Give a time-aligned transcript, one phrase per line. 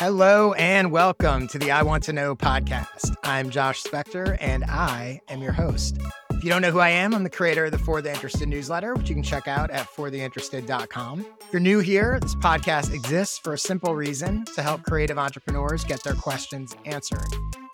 [0.00, 3.14] Hello and welcome to the I Want to Know podcast.
[3.22, 5.98] I'm Josh Spector and I am your host.
[6.30, 8.48] If you don't know who I am, I'm the creator of the For the Interested
[8.48, 11.26] newsletter, which you can check out at fortheinterested.com.
[11.42, 15.84] If you're new here, this podcast exists for a simple reason to help creative entrepreneurs
[15.84, 17.28] get their questions answered.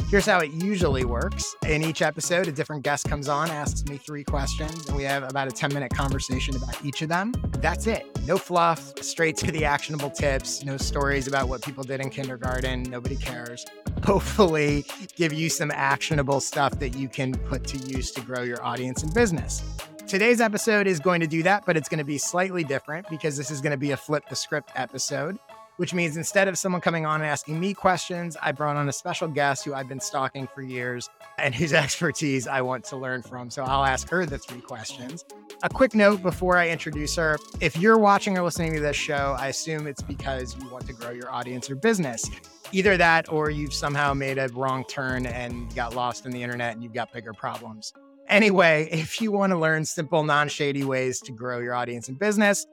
[0.08, 1.56] Here's how it usually works.
[1.66, 5.24] In each episode, a different guest comes on, asks me three questions, and we have
[5.24, 7.32] about a 10 minute conversation about each of them.
[7.58, 8.06] That's it.
[8.24, 12.84] No fluff, straight to the actionable tips, no stories about what people did in kindergarten.
[12.84, 13.66] Nobody cares.
[14.04, 14.84] Hopefully,
[15.16, 19.02] give you some actionable stuff that you can put to use to grow your audience
[19.02, 19.64] and business.
[20.06, 23.36] Today's episode is going to do that, but it's going to be slightly different because
[23.36, 25.36] this is going to be a flip the script episode
[25.76, 28.92] which means instead of someone coming on and asking me questions, I brought on a
[28.92, 31.08] special guest who I've been stalking for years
[31.38, 33.50] and whose expertise I want to learn from.
[33.50, 35.24] So I'll ask her the three questions.
[35.62, 39.36] A quick note before I introduce her if you're watching or listening to this show,
[39.38, 42.28] I assume it's because you want to grow your audience or business.
[42.72, 46.74] Either that or you've somehow made a wrong turn and got lost in the internet
[46.74, 47.92] and you've got bigger problems.
[48.28, 52.18] Anyway, if you want to learn simple, non shady ways to grow your audience and
[52.18, 52.66] business,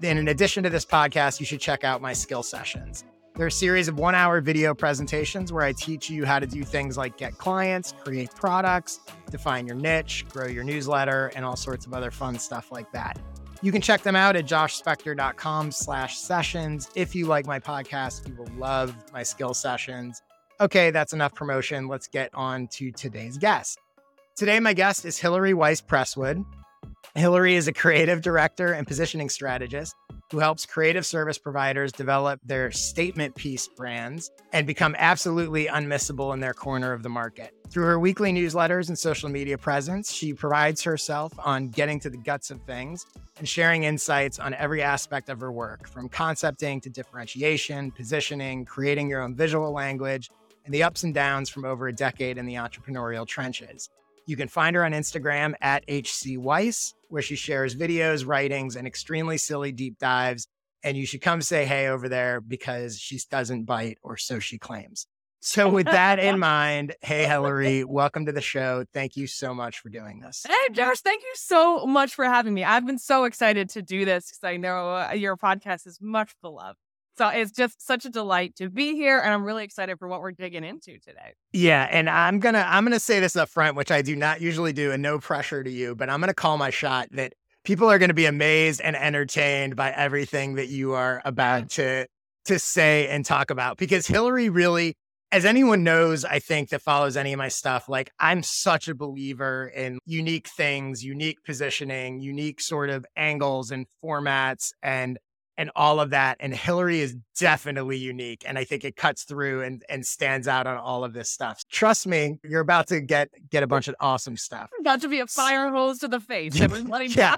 [0.00, 3.04] then, in addition to this podcast, you should check out my skill sessions.
[3.36, 6.64] They're a series of one hour video presentations where I teach you how to do
[6.64, 11.86] things like get clients, create products, define your niche, grow your newsletter, and all sorts
[11.86, 13.18] of other fun stuff like that.
[13.62, 16.90] You can check them out at joshspector.com slash sessions.
[16.94, 20.22] If you like my podcast, you will love my skill sessions.
[20.60, 21.88] Okay, that's enough promotion.
[21.88, 23.78] Let's get on to today's guest.
[24.36, 26.44] Today, my guest is Hillary Weiss Presswood.
[27.16, 29.96] Hillary is a creative director and positioning strategist
[30.30, 36.38] who helps creative service providers develop their statement piece brands and become absolutely unmissable in
[36.38, 37.52] their corner of the market.
[37.68, 42.16] Through her weekly newsletters and social media presence, she provides herself on getting to the
[42.16, 43.04] guts of things
[43.38, 49.10] and sharing insights on every aspect of her work, from concepting to differentiation, positioning, creating
[49.10, 50.30] your own visual language,
[50.64, 53.90] and the ups and downs from over a decade in the entrepreneurial trenches.
[54.30, 58.86] You can find her on Instagram at HC Weiss, where she shares videos, writings, and
[58.86, 60.46] extremely silly deep dives.
[60.84, 64.56] And you should come say hey over there because she doesn't bite, or so she
[64.56, 65.08] claims.
[65.40, 68.84] So, with that in mind, hey, Hillary, welcome to the show.
[68.94, 70.46] Thank you so much for doing this.
[70.46, 72.62] Hey, Josh, thank you so much for having me.
[72.62, 76.36] I've been so excited to do this because I know uh, your podcast is much
[76.40, 76.78] beloved.
[77.20, 80.22] So it's just such a delight to be here, and I'm really excited for what
[80.22, 81.34] we're digging into today.
[81.52, 84.72] Yeah, and I'm gonna I'm gonna say this up front, which I do not usually
[84.72, 87.98] do, and no pressure to you, but I'm gonna call my shot that people are
[87.98, 91.82] gonna be amazed and entertained by everything that you are about mm-hmm.
[91.82, 92.06] to
[92.46, 94.94] to say and talk about because Hillary really
[95.30, 98.94] as anyone knows, I think that follows any of my stuff, like I'm such a
[98.94, 105.18] believer in unique things, unique positioning, unique sort of angles and formats and
[105.60, 106.38] and all of that.
[106.40, 108.44] And Hillary is definitely unique.
[108.46, 111.62] And I think it cuts through and, and stands out on all of this stuff.
[111.70, 114.70] Trust me, you're about to get get a bunch of awesome stuff.
[114.80, 116.58] About to be a fire hose to the face.
[116.60, 117.36] Everybody yeah,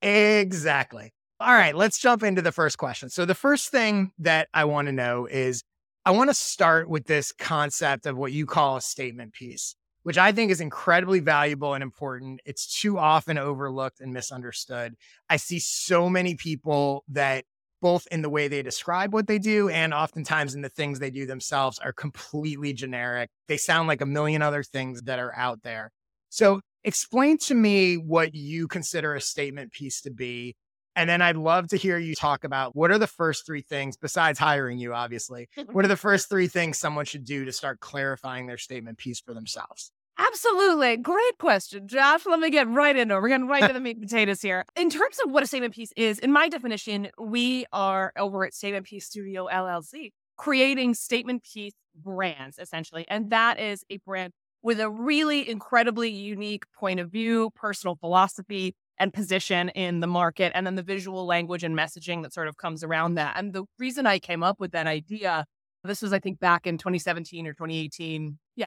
[0.00, 1.12] Exactly.
[1.38, 3.10] All right, let's jump into the first question.
[3.10, 5.62] So the first thing that I want to know is
[6.06, 10.18] I want to start with this concept of what you call a statement piece which
[10.18, 12.40] I think is incredibly valuable and important.
[12.44, 14.94] It's too often overlooked and misunderstood.
[15.28, 17.44] I see so many people that
[17.82, 21.10] both in the way they describe what they do and oftentimes in the things they
[21.10, 23.30] do themselves are completely generic.
[23.48, 25.90] They sound like a million other things that are out there.
[26.28, 30.54] So, explain to me what you consider a statement piece to be.
[30.96, 33.96] And then I'd love to hear you talk about what are the first three things,
[33.96, 37.80] besides hiring you, obviously, what are the first three things someone should do to start
[37.80, 39.92] clarifying their statement piece for themselves?
[40.18, 40.96] Absolutely.
[40.96, 42.24] Great question, Josh.
[42.24, 43.20] Let me get right into it.
[43.20, 44.64] We're getting right to the meat and potatoes here.
[44.74, 48.54] In terms of what a statement piece is, in my definition, we are over at
[48.54, 53.06] Statement Piece Studio LLC creating statement piece brands, essentially.
[53.08, 54.32] And that is a brand
[54.62, 60.52] with a really incredibly unique point of view, personal philosophy, and position in the market,
[60.54, 63.36] and then the visual language and messaging that sort of comes around that.
[63.36, 65.44] And the reason I came up with that idea
[65.86, 68.38] this was, I think, back in 2017 or 2018.
[68.56, 68.66] Yeah,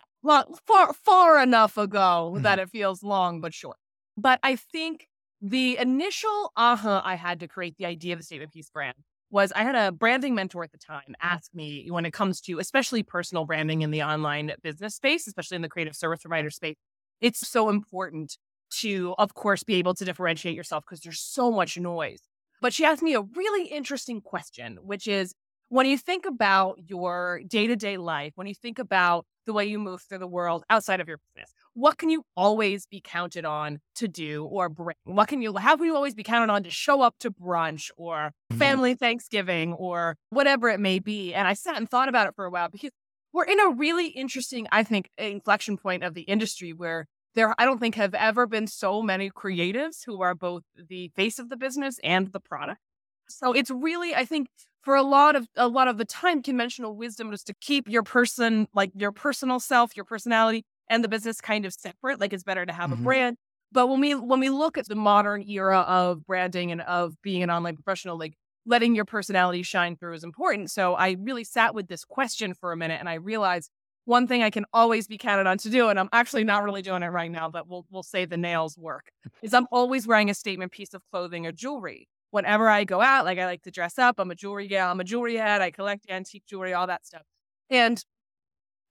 [0.65, 2.43] far, far enough ago mm-hmm.
[2.43, 3.77] that it feels long but short.
[4.17, 5.07] But I think
[5.41, 8.95] the initial aha I had to create the idea of the statement piece brand
[9.31, 12.59] was I had a branding mentor at the time ask me when it comes to
[12.59, 16.75] especially personal branding in the online business space, especially in the creative service provider space,
[17.21, 18.37] it's so important
[18.81, 22.21] to, of course, be able to differentiate yourself because there's so much noise.
[22.61, 25.33] But she asked me a really interesting question, which is
[25.69, 29.65] when you think about your day to day life, when you think about the way
[29.65, 31.51] you move through the world outside of your business?
[31.73, 34.95] What can you always be counted on to do or bring?
[35.05, 37.89] What can you, how can you always be counted on to show up to brunch
[37.97, 38.59] or mm-hmm.
[38.59, 41.33] family Thanksgiving or whatever it may be?
[41.33, 42.91] And I sat and thought about it for a while because
[43.33, 47.65] we're in a really interesting, I think, inflection point of the industry where there, I
[47.65, 51.57] don't think, have ever been so many creatives who are both the face of the
[51.57, 52.79] business and the product.
[53.27, 54.47] So it's really, I think,
[54.81, 58.03] for a lot of a lot of the time, conventional wisdom is to keep your
[58.03, 62.19] person, like your personal self, your personality, and the business kind of separate.
[62.19, 63.01] Like it's better to have mm-hmm.
[63.01, 63.37] a brand.
[63.71, 67.43] But when we when we look at the modern era of branding and of being
[67.43, 68.33] an online professional, like
[68.65, 70.71] letting your personality shine through is important.
[70.71, 73.69] So I really sat with this question for a minute and I realized
[74.09, 76.81] one thing I can always be counted on to do, and I'm actually not really
[76.81, 79.11] doing it right now, but we'll we'll say the nails work,
[79.43, 82.09] is I'm always wearing a statement piece of clothing or jewelry.
[82.31, 84.19] Whenever I go out, like I like to dress up.
[84.19, 87.21] I'm a jewelry gal, I'm a jewelry head, I collect antique jewelry, all that stuff.
[87.69, 88.03] And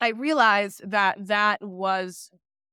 [0.00, 2.30] I realized that that was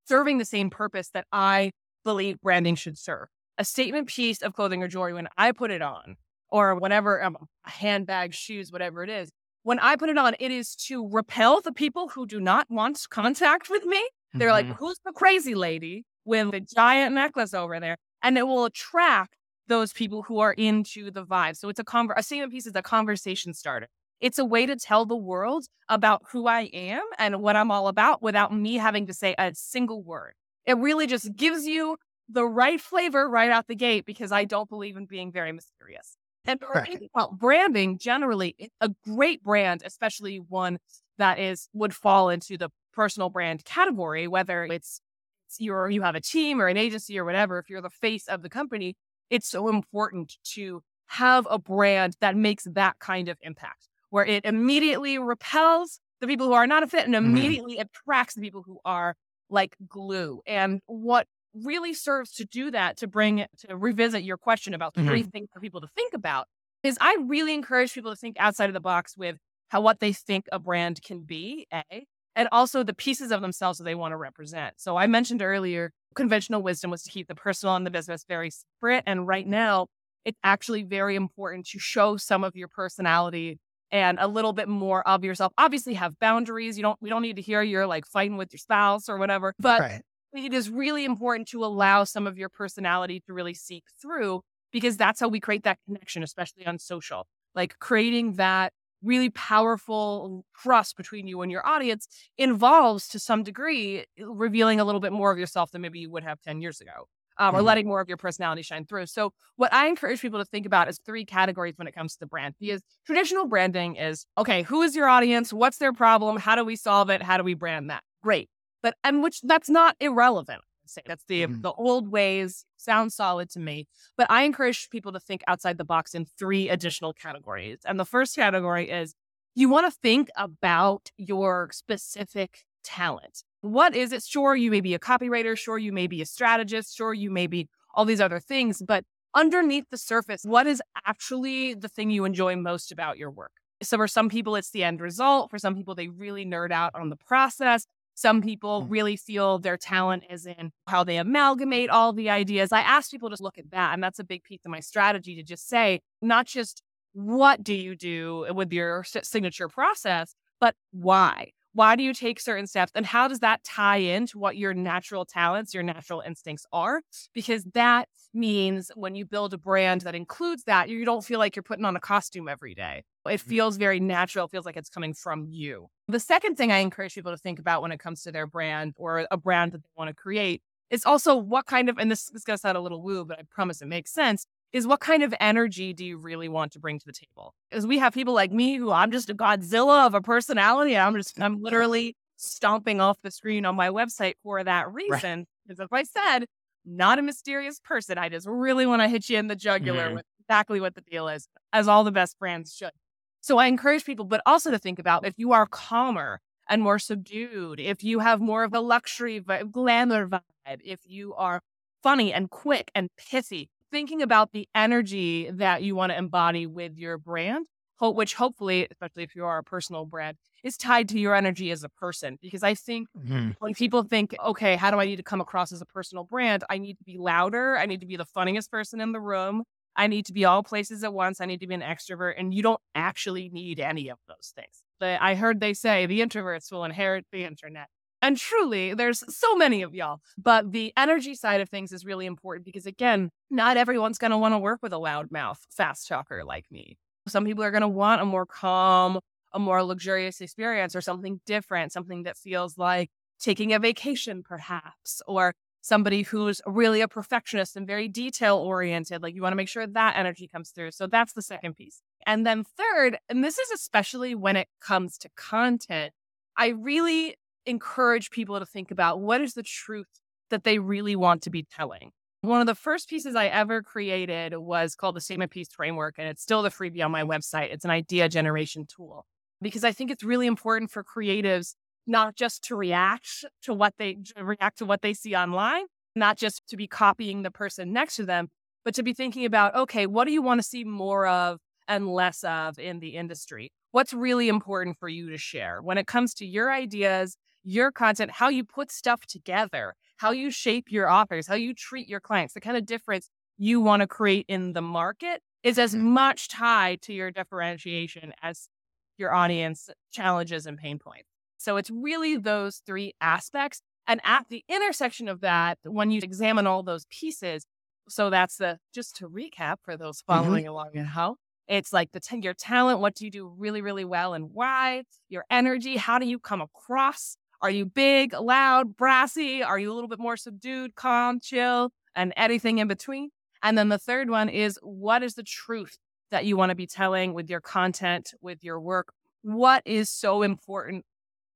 [0.08, 1.72] serving the same purpose that I
[2.04, 3.28] believe branding should serve.
[3.58, 6.18] A statement piece of clothing or jewelry, when I put it on,
[6.50, 9.32] or whatever, um, a handbag, shoes, whatever it is,
[9.66, 13.00] when I put it on, it is to repel the people who do not want
[13.10, 14.00] contact with me.
[14.36, 14.70] They're mm-hmm.
[14.70, 17.98] like, who's the crazy lady with the giant necklace over there?
[18.22, 19.36] And it will attract
[19.68, 21.58] those people who are into the vibe.
[21.58, 23.88] So it's a conver- a statement piece is a conversation starter.
[24.22, 27.88] It's a way to tell the world about who I am and what I'm all
[27.88, 30.34] about without me having to say a single word.
[30.68, 31.98] It really just gives you
[32.30, 36.18] the right flavor right out the gate because I don't believe in being very mysterious.
[36.48, 37.10] And right.
[37.14, 40.78] well, branding generally, a great brand, especially one
[41.18, 45.02] that is would fall into the personal brand category, whether it's,
[45.48, 47.60] it's your you have a team or an agency or whatever.
[47.60, 48.96] If you're the face of the company,
[49.30, 54.46] it's so important to have a brand that makes that kind of impact, where it
[54.46, 57.26] immediately repels the people who are not a fit and mm-hmm.
[57.26, 57.88] immediately mm-hmm.
[58.04, 59.16] attracts the people who are
[59.50, 60.42] like glue.
[60.48, 61.28] And what
[61.64, 65.08] really serves to do that to bring to revisit your question about mm-hmm.
[65.08, 66.48] three things for people to think about
[66.84, 69.38] is I really encourage people to think outside of the box with
[69.70, 72.06] how what they think a brand can be, A,
[72.36, 74.76] and also the pieces of themselves that they want to represent.
[74.78, 78.52] So I mentioned earlier, conventional wisdom was to keep the personal and the business very
[78.52, 79.04] separate.
[79.08, 79.88] And right now,
[80.24, 83.60] it's actually very important to show some of your personality
[83.92, 85.54] and a little bit more of yourself.
[85.58, 86.78] Obviously, have boundaries.
[86.78, 87.02] You don't.
[87.02, 89.54] We don't need to hear you're like fighting with your spouse or whatever.
[89.60, 90.02] But right
[90.36, 94.42] it is really important to allow some of your personality to really seep through
[94.72, 97.28] because that's how we create that connection, especially on social.
[97.54, 104.06] Like creating that really powerful trust between you and your audience involves to some degree
[104.20, 107.08] revealing a little bit more of yourself than maybe you would have 10 years ago.
[107.38, 107.68] Um, or mm-hmm.
[107.68, 109.08] letting more of your personality shine through.
[109.08, 112.20] So, what I encourage people to think about is three categories when it comes to
[112.22, 112.56] the brand.
[112.62, 115.52] Because traditional branding is okay, who is your audience?
[115.52, 116.38] What's their problem?
[116.38, 117.22] How do we solve it?
[117.22, 118.04] How do we brand that?
[118.24, 118.48] Great.
[118.86, 120.62] But and which that's not irrelevant.
[120.86, 121.62] Say that's the mm-hmm.
[121.62, 123.88] the old ways sound solid to me.
[124.16, 127.80] But I encourage people to think outside the box in three additional categories.
[127.84, 129.16] And the first category is
[129.56, 133.42] you want to think about your specific talent.
[133.62, 134.22] What is it?
[134.22, 135.58] Sure, you may be a copywriter.
[135.58, 136.96] Sure, you may be a strategist.
[136.96, 138.84] Sure, you may be all these other things.
[138.88, 139.04] But
[139.34, 143.54] underneath the surface, what is actually the thing you enjoy most about your work?
[143.82, 145.50] So, for some people, it's the end result.
[145.50, 147.88] For some people, they really nerd out on the process.
[148.16, 148.88] Some people mm.
[148.90, 152.72] really feel their talent is in how they amalgamate all the ideas.
[152.72, 153.94] I ask people to look at that.
[153.94, 156.82] And that's a big piece of my strategy to just say, not just
[157.14, 161.52] what do you do with your signature process, but why?
[161.76, 162.94] Why do you take certain steps?
[162.96, 167.02] And how does that tie into what your natural talents, your natural instincts are?
[167.34, 171.54] Because that means when you build a brand that includes that, you don't feel like
[171.54, 173.04] you're putting on a costume every day.
[173.26, 173.44] It mm.
[173.44, 174.46] feels very natural.
[174.46, 175.88] It feels like it's coming from you.
[176.08, 178.94] The second thing I encourage people to think about when it comes to their brand
[178.96, 182.32] or a brand that they want to create is also what kind of, and this
[182.34, 185.00] is going to sound a little woo, but I promise it makes sense, is what
[185.00, 187.54] kind of energy do you really want to bring to the table?
[187.70, 190.98] Because we have people like me who I'm just a Godzilla of a personality.
[190.98, 195.46] I'm just, I'm literally stomping off the screen on my website for that reason.
[195.66, 196.02] Because right.
[196.02, 196.46] as I said,
[196.86, 198.18] not a mysterious person.
[198.18, 200.16] I just really want to hit you in the jugular mm-hmm.
[200.16, 202.92] with exactly what the deal is, as all the best brands should.
[203.40, 207.00] So I encourage people, but also to think about if you are calmer and more
[207.00, 211.62] subdued, if you have more of a luxury vibe, glamour vibe, if you are
[212.04, 216.98] funny and quick and pithy, thinking about the energy that you want to embody with
[216.98, 217.66] your brand,
[218.02, 220.36] which hopefully, especially if you are a personal brand,
[220.66, 222.38] is tied to your energy as a person.
[222.42, 223.52] Because I think mm-hmm.
[223.60, 226.66] when people think, okay, how do I need to come across as a personal brand?
[226.70, 227.78] I need to be louder.
[227.78, 229.64] I need to be the funniest person in the room.
[229.96, 231.40] I need to be all places at once.
[231.40, 232.34] I need to be an extrovert.
[232.38, 234.84] And you don't actually need any of those things.
[235.02, 237.88] I heard they say the introverts will inherit the internet.
[238.26, 240.20] And truly, there's so many of y'all.
[240.36, 244.38] But the energy side of things is really important because, again, not everyone's going to
[244.40, 246.98] want to work with a loudmouth fast talker like me.
[247.28, 249.20] Some people are going to want a more calm,
[249.54, 255.22] a more luxurious experience or something different, something that feels like taking a vacation, perhaps,
[255.28, 259.22] or somebody who's really a perfectionist and very detail oriented.
[259.22, 260.94] Like you want to make sure that energy comes through.
[260.94, 262.02] So that's the second piece.
[262.26, 266.12] And then third, and this is especially when it comes to content,
[266.58, 270.08] I really encourage people to think about what is the truth
[270.50, 272.12] that they really want to be telling.
[272.42, 276.28] One of the first pieces I ever created was called the Statement Piece Framework, and
[276.28, 277.74] it's still the freebie on my website.
[277.74, 279.26] It's an idea generation tool
[279.62, 281.74] because I think it's really important for creatives
[282.08, 286.62] not just to react to what they react to what they see online, not just
[286.68, 288.50] to be copying the person next to them,
[288.84, 292.08] but to be thinking about, okay, what do you want to see more of and
[292.08, 293.72] less of in the industry?
[293.92, 298.32] What's really important for you to share when it comes to your ideas your content,
[298.32, 302.54] how you put stuff together, how you shape your offers, how you treat your clients,
[302.54, 306.10] the kind of difference you want to create in the market is as mm-hmm.
[306.10, 308.70] much tied to your differentiation as
[309.18, 311.30] your audience challenges and pain points.
[311.58, 313.82] So it's really those three aspects.
[314.08, 317.66] And at the intersection of that, when you examine all those pieces,
[318.08, 320.34] so that's the just to recap for those mm-hmm.
[320.34, 320.72] following mm-hmm.
[320.72, 321.36] along at home.
[321.68, 325.04] It's like the ten your talent, what do you do really, really well and why?
[325.30, 327.38] Your energy, how do you come across?
[327.66, 329.64] Are you big, loud, brassy?
[329.64, 333.32] Are you a little bit more subdued, calm, chill, and anything in between?
[333.64, 335.98] And then the third one is what is the truth
[336.30, 339.14] that you want to be telling with your content, with your work?
[339.42, 341.06] What is so important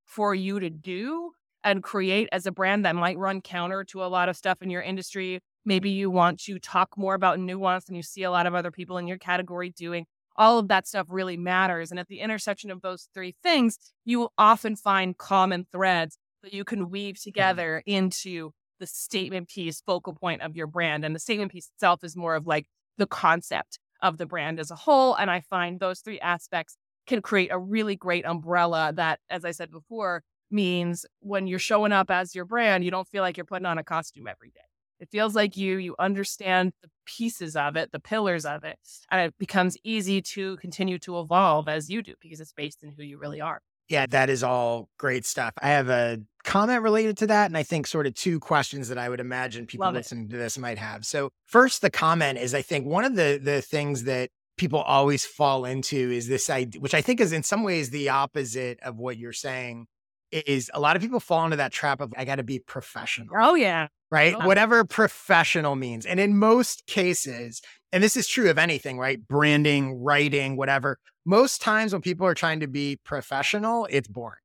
[0.03, 4.09] for you to do and create as a brand that might run counter to a
[4.09, 5.41] lot of stuff in your industry?
[5.63, 8.71] Maybe you want to talk more about nuance and you see a lot of other
[8.71, 11.91] people in your category doing all of that stuff really matters.
[11.91, 16.53] And at the intersection of those three things, you will often find common threads that
[16.53, 17.29] you can weave mm-hmm.
[17.29, 21.03] together into the statement piece focal point of your brand.
[21.03, 22.67] And the statement piece itself is more of like
[22.97, 25.15] the concept of the brand as a whole.
[25.15, 29.51] And I find those three aspects can create a really great umbrella that, as I
[29.51, 33.45] said before, means when you're showing up as your brand, you don't feel like you're
[33.45, 34.68] putting on a costume every day.
[34.99, 38.77] It feels like you, you understand the pieces of it, the pillars of it,
[39.09, 42.91] and it becomes easy to continue to evolve as you do because it's based in
[42.91, 43.61] who you really are.
[43.87, 45.53] Yeah, that is all great stuff.
[45.61, 48.99] I have a comment related to that, and I think sort of two questions that
[48.99, 50.31] I would imagine people Love listening it.
[50.31, 51.05] to this might have.
[51.05, 55.25] So, first, the comment is I think one of the the things that people always
[55.25, 58.97] fall into is this idea, which I think is in some ways the opposite of
[58.97, 59.87] what you're saying,
[60.31, 63.29] is a lot of people fall into that trap of I got to be professional.
[63.35, 63.87] Oh yeah.
[64.11, 64.35] Right?
[64.37, 64.47] Oh.
[64.47, 66.05] Whatever professional means.
[66.05, 67.61] And in most cases,
[67.91, 69.19] and this is true of anything, right?
[69.27, 70.97] Branding, writing, whatever.
[71.25, 74.39] Most times when people are trying to be professional, it's boring.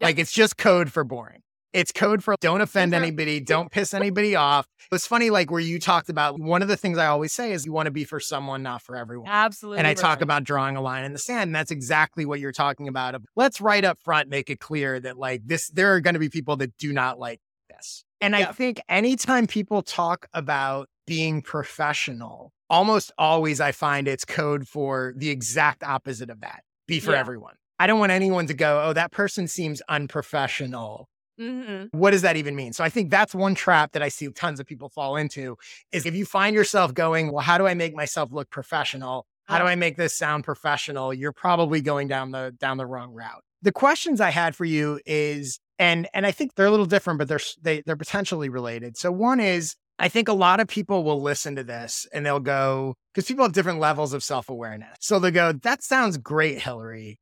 [0.00, 0.08] Yep.
[0.08, 1.42] Like it's just code for boring.
[1.72, 4.66] It's code for don't offend anybody, don't piss anybody off.
[4.90, 7.64] It's funny, like where you talked about one of the things I always say is
[7.64, 9.28] you want to be for someone, not for everyone.
[9.28, 9.78] Absolutely.
[9.78, 9.96] And I right.
[9.96, 11.48] talk about drawing a line in the sand.
[11.48, 13.14] And that's exactly what you're talking about.
[13.36, 16.28] Let's right up front make it clear that like this, there are going to be
[16.28, 18.04] people that do not like this.
[18.20, 24.68] And I think anytime people talk about being professional, almost always I find it's code
[24.68, 26.62] for the exact opposite of that.
[26.86, 27.18] Be for yeah.
[27.18, 27.54] everyone.
[27.78, 31.08] I don't want anyone to go, oh, that person seems unprofessional
[31.40, 31.98] Mm-hmm.
[31.98, 32.72] What does that even mean?
[32.72, 35.56] So I think that's one trap that I see tons of people fall into
[35.90, 39.26] is if you find yourself going, well, how do I make myself look professional?
[39.44, 41.12] How do I make this sound professional?
[41.12, 43.42] You're probably going down the down the wrong route.
[43.62, 47.18] The questions I had for you is and and I think they're a little different,
[47.18, 48.96] but they're they, they're potentially related.
[48.96, 52.40] So one is I think a lot of people will listen to this and they'll
[52.40, 54.96] go because people have different levels of self awareness.
[55.00, 57.18] So they'll go, "That sounds great, Hillary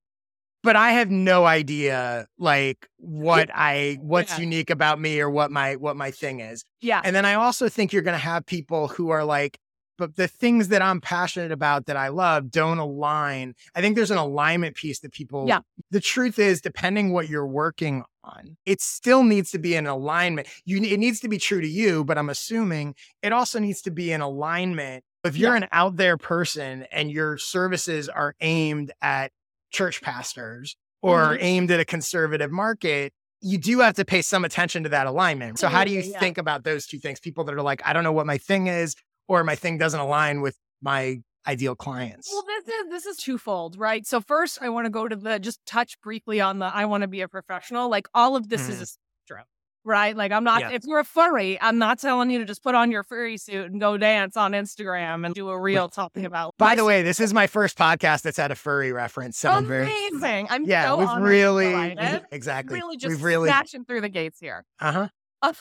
[0.62, 4.44] but I have no idea like what I what's yeah.
[4.44, 6.64] unique about me or what my what my thing is.
[6.80, 7.00] Yeah.
[7.04, 9.58] And then I also think you're going to have people who are like
[9.98, 13.54] but the things that I'm passionate about that I love don't align.
[13.74, 15.60] I think there's an alignment piece that people Yeah.
[15.90, 20.48] The truth is depending what you're working on, it still needs to be an alignment.
[20.64, 23.90] You it needs to be true to you, but I'm assuming it also needs to
[23.90, 25.04] be an alignment.
[25.24, 25.64] If you're yeah.
[25.64, 29.32] an out there person and your services are aimed at
[29.70, 31.44] church pastors or mm-hmm.
[31.44, 35.58] aimed at a conservative market, you do have to pay some attention to that alignment.
[35.58, 36.18] So, how do you yeah.
[36.18, 37.20] think about those two things?
[37.20, 38.96] People that are like, I don't know what my thing is,
[39.28, 42.30] or my thing doesn't align with my ideal clients.
[42.32, 44.06] Well, this is this is twofold, right?
[44.06, 47.02] So first, I want to go to the just touch briefly on the I want
[47.02, 47.88] to be a professional.
[47.88, 48.70] Like all of this mm.
[48.70, 49.46] is a spectrum,
[49.84, 50.16] right?
[50.16, 50.70] Like I'm not Yeah.
[50.72, 53.70] if you're a furry, I'm not telling you to just put on your furry suit
[53.70, 57.18] and go dance on Instagram and do a reel talking about By the way, this
[57.18, 59.38] is my first podcast that's had a furry reference.
[59.38, 60.48] So I'm very amazing.
[60.50, 61.96] I'm yeah, so we've really
[62.30, 62.78] exactly.
[62.78, 64.64] really just we've really smashing through the gates here.
[64.80, 65.08] uh huh.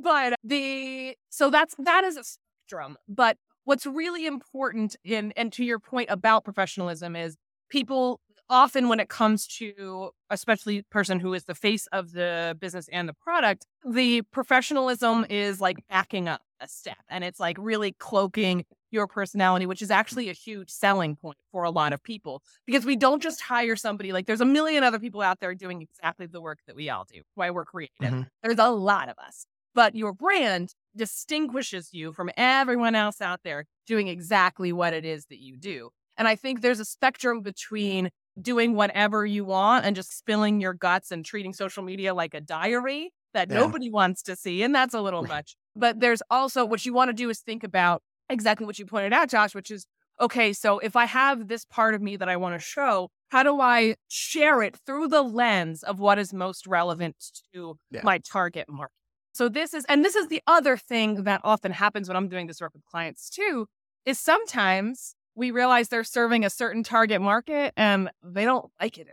[0.00, 2.22] but the so that's that is a
[2.68, 2.96] spectrum.
[3.08, 7.36] But what's really important in and to your point about professionalism is
[7.70, 8.20] people
[8.50, 13.06] often when it comes to especially person who is the face of the business and
[13.08, 18.64] the product, the professionalism is like backing up a step and it's like really cloaking
[18.90, 22.86] your personality, which is actually a huge selling point for a lot of people because
[22.86, 26.26] we don't just hire somebody like there's a million other people out there doing exactly
[26.26, 27.20] the work that we all do.
[27.34, 27.92] Why we're creative.
[28.00, 28.26] Mhm.
[28.42, 29.44] There's a lot of us,
[29.74, 35.26] but your brand distinguishes you from everyone else out there doing exactly what it is
[35.26, 35.90] that you do.
[36.16, 38.10] And I think there's a spectrum between
[38.40, 42.40] doing whatever you want and just spilling your guts and treating social media like a
[42.40, 43.56] diary that Yeah.
[43.56, 44.62] nobody wants to see.
[44.62, 45.56] And that's a little much.
[45.76, 49.12] But there's also what you want to do is think about exactly what you pointed
[49.12, 49.86] out, Josh, which is
[50.20, 53.44] okay, so if I have this part of me that I want to show, how
[53.44, 57.16] do I share it through the lens of what is most relevant
[57.54, 58.00] to Yeah.
[58.02, 58.92] my target market?
[59.32, 62.46] So this is, and this is the other thing that often happens when I'm doing
[62.46, 63.66] this work with clients too,
[64.04, 69.08] is sometimes we realize they're serving a certain target market and they don't like it.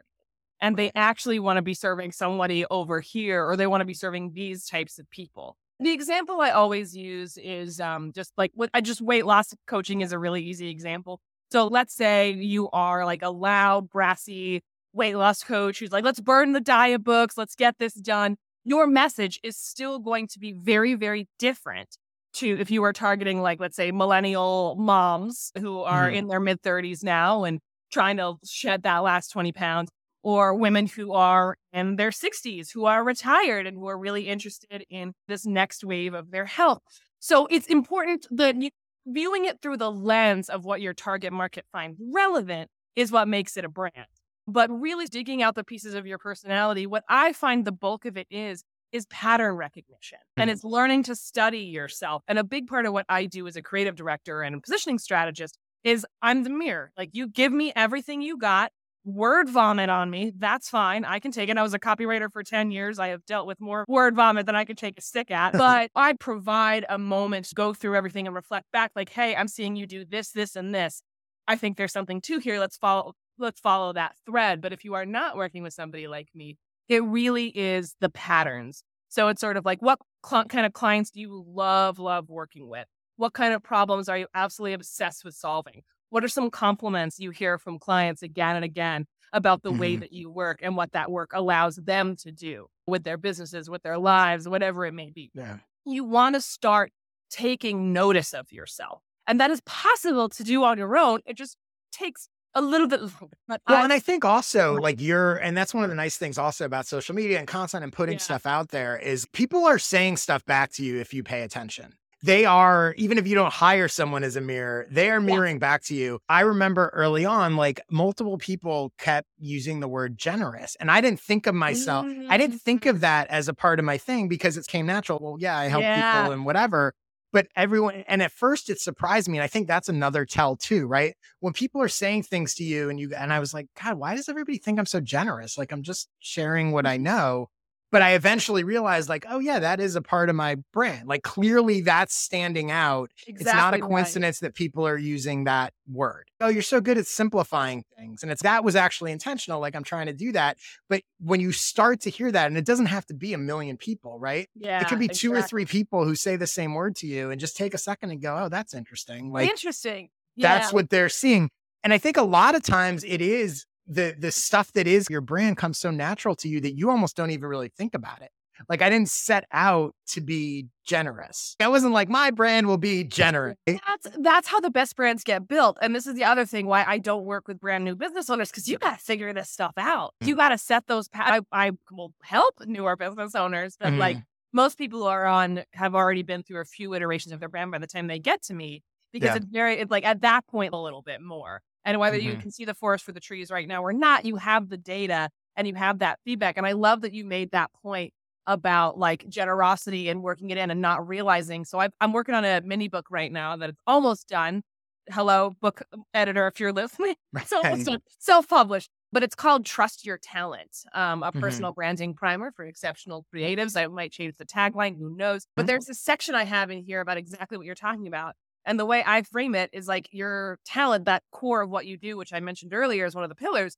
[0.62, 3.94] And they actually want to be serving somebody over here, or they want to be
[3.94, 5.58] serving these types of people.
[5.80, 10.02] The example I always use is um, just like what I just weight loss coaching
[10.02, 11.20] is a really easy example.
[11.52, 16.22] So let's say you are like a loud, brassy weight loss coach who's like, let's
[16.22, 18.38] burn the diet books, let's get this done.
[18.68, 21.98] Your message is still going to be very, very different
[22.34, 26.10] to if you were targeting, like, let's say, millennial moms who are Mhm.
[26.10, 27.60] in their mid 30s now and
[27.92, 29.92] trying to shed that last 20 pounds,
[30.24, 34.84] or women who are in their 60s who are retired and who are really interested
[34.90, 36.82] in this next wave of their health.
[37.20, 38.72] So it's important that you,
[39.06, 43.56] viewing it through the lens of what your target market finds relevant is what makes
[43.58, 44.08] it a brand.
[44.48, 48.16] But really digging out the pieces of your personality, what I find the bulk of
[48.18, 50.20] it is, is pattern recognition.
[50.38, 50.54] And Mhm.
[50.54, 52.24] it's learning to study yourself.
[52.28, 55.00] And a big part of what I do as a creative director and a positioning
[55.00, 56.92] strategist is I'm the mirror.
[56.98, 58.72] Like you give me everything you got,
[59.04, 60.32] word vomit on me.
[60.36, 61.06] That's fine.
[61.06, 61.58] I can take it.
[61.58, 62.98] I was a copywriter for 10 years.
[62.98, 65.54] I have dealt with more word vomit than I could take a stick at.
[65.58, 69.48] But I provide a moment to go through everything and reflect back like, hey, I'm
[69.48, 71.02] seeing you do this, this, and this.
[71.48, 72.60] I think there's something to here.
[72.60, 74.62] Let's follow let's follow that thread.
[74.62, 78.84] But if you are not working with somebody like me, it really is the patterns.
[79.10, 82.68] So it's sort of like what cl- kind of clients do you love, love working
[82.68, 82.86] with?
[83.18, 85.84] What kind of problems are you absolutely obsessed with solving?
[86.10, 90.00] What are some compliments you hear from clients again and again about the way Mhm.
[90.02, 93.84] that you work and what that work allows them to do with their businesses, with
[93.84, 95.32] their lives, whatever it may be?
[95.34, 95.60] Yeah.
[95.86, 96.92] You want to start
[97.30, 99.02] taking notice of yourself.
[99.28, 101.22] And that is possible to do on your own.
[101.26, 101.58] It just
[101.92, 103.02] takes a little bit.
[103.48, 106.18] But Well, I- and I think also like you're, and that's one of the nice
[106.18, 108.20] things also about social media and content and putting Yeah.
[108.20, 111.94] stuff out there is people are saying stuff back to you if you pay attention.
[112.24, 115.26] They are, even if you don't hire someone as a mirror, they are Yeah.
[115.28, 116.20] mirroring back to you.
[116.28, 120.76] I remember early on, like multiple people kept using the word generous.
[120.80, 122.62] And I didn't think of myself, I didn't mm.
[122.62, 125.20] think of that as a part of my thing because it came natural.
[125.22, 126.22] Well, yeah, I help Yeah.
[126.22, 126.94] people and whatever.
[127.36, 129.38] But everyone, and at first it surprised me.
[129.38, 131.16] And I think that's another tell too, right?
[131.42, 134.16] When people are saying things to you and you, and I was like, God, why
[134.16, 135.58] does everybody think I'm so generous?
[135.58, 137.50] Like I'm just sharing what I know.
[137.96, 141.08] But I eventually realized, like, oh, yeah, that is a part of my brand.
[141.08, 143.10] Like, clearly that's standing out.
[143.26, 143.88] it's not Exactly a right.
[143.90, 146.30] coincidence that people are using that word.
[146.42, 148.22] Oh, you're so good at simplifying things.
[148.22, 149.62] And it's that was actually intentional.
[149.62, 150.58] Like, I'm trying to do that.
[150.90, 153.78] But when you start to hear that, and it doesn't have to be a million
[153.78, 154.50] people, right?
[154.56, 157.32] Yeah, it could be two or three people who say the same word to you
[157.32, 159.32] and just take a second and go, oh, that's interesting.
[159.32, 160.10] Like, Interesting.
[160.36, 161.50] that's what they're seeing.
[161.82, 165.22] And I think a lot of times it is the the stuff that is your
[165.22, 168.30] brand comes so natural to you that you almost don't even really think about it.
[168.70, 171.58] Like I didn't set out to be generous.
[171.60, 173.58] I wasn't like my brand will be generous.
[173.68, 175.78] That's that's how the best brands get built.
[175.82, 178.52] And this is the other thing why I don't work with brand new business owners
[178.52, 180.14] because you got to figure this stuff out.
[180.24, 180.28] Mm.
[180.28, 181.10] You got to set those.
[181.10, 184.24] Pa- I, I will help newer business owners, but like Mm-hmm.
[184.54, 187.78] most people are on have already been through a few iterations of their brand by
[187.80, 189.36] the time they get to me because Yeah.
[189.36, 191.62] it's very it's like at that point a little bit more.
[191.86, 192.38] And whether you Mhm.
[192.38, 195.30] can see the forest for the trees right now or not, you have the data
[195.56, 196.58] and you have that feedback.
[196.58, 198.14] And I love that you made that point
[198.48, 201.66] about like generosity and working it in and not realizing.
[201.66, 204.64] So i I'm working on a mini book right now that it's almost done.
[205.12, 207.16] Hello, book editor, if you're listening.
[207.40, 208.00] It's almost done.
[208.20, 208.90] Self published.
[209.12, 211.66] but it's called Trust Your Talent, um, a Mhm.
[211.72, 213.80] personal branding primer for exceptional creatives.
[213.80, 215.46] I might change the tagline, who knows?
[215.56, 215.68] But Mhm.
[215.68, 218.36] there's a section I have in here about exactly what you're talking about.
[218.66, 221.98] And the way I frame it is like your talent, that core of what you
[221.98, 223.78] do, which I mentioned earlier is one of the pillars,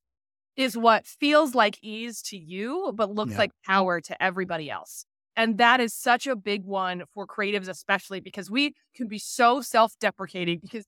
[0.56, 3.38] is what feels like ease to you, but looks Yeah.
[3.38, 5.06] like power to everybody else.
[5.36, 9.60] And that is such a big one for creatives, especially because we can be so
[9.60, 10.86] self deprecating because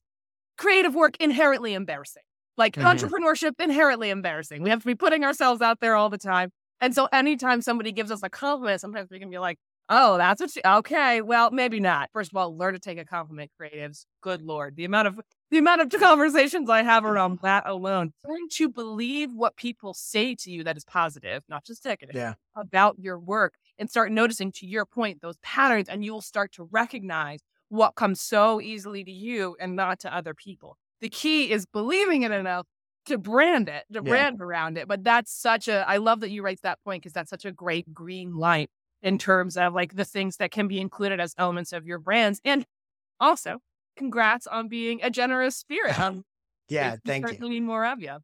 [0.59, 2.23] creative work inherently embarrassing.
[2.57, 2.81] Like Mhm.
[2.81, 4.63] entrepreneurship, inherently embarrassing.
[4.63, 6.51] We have to be putting ourselves out there all the time.
[6.81, 9.59] And so anytime somebody gives us a compliment, sometimes we can be like,
[9.91, 12.09] oh, that's what you, okay, well, maybe not.
[12.13, 14.07] First of all, learn to take a compliment, creatives.
[14.23, 14.77] Good Lord.
[14.77, 18.13] The amount of, the amount of conversations I have around that alone.
[18.27, 22.35] Learn to believe what people say to you that is positive, not just negative Yeah.
[22.57, 26.53] about your work and start noticing to your point those patterns and you will start
[26.53, 31.51] to recognize what comes so easily to you and not to other people the key
[31.53, 32.67] is believing it enough
[33.07, 34.11] to brand it to Yeah.
[34.11, 37.13] brand around it but that's such a i love that you raised that point because
[37.13, 38.69] that's such a great green light
[39.03, 42.41] in terms of like the things that can be included as elements of your brands
[42.45, 42.67] and
[43.19, 43.59] also
[43.97, 46.25] congrats on being a generous spirit um,
[46.69, 46.97] Yeah.
[47.05, 47.29] Thank you.
[47.31, 48.19] certainly need more of you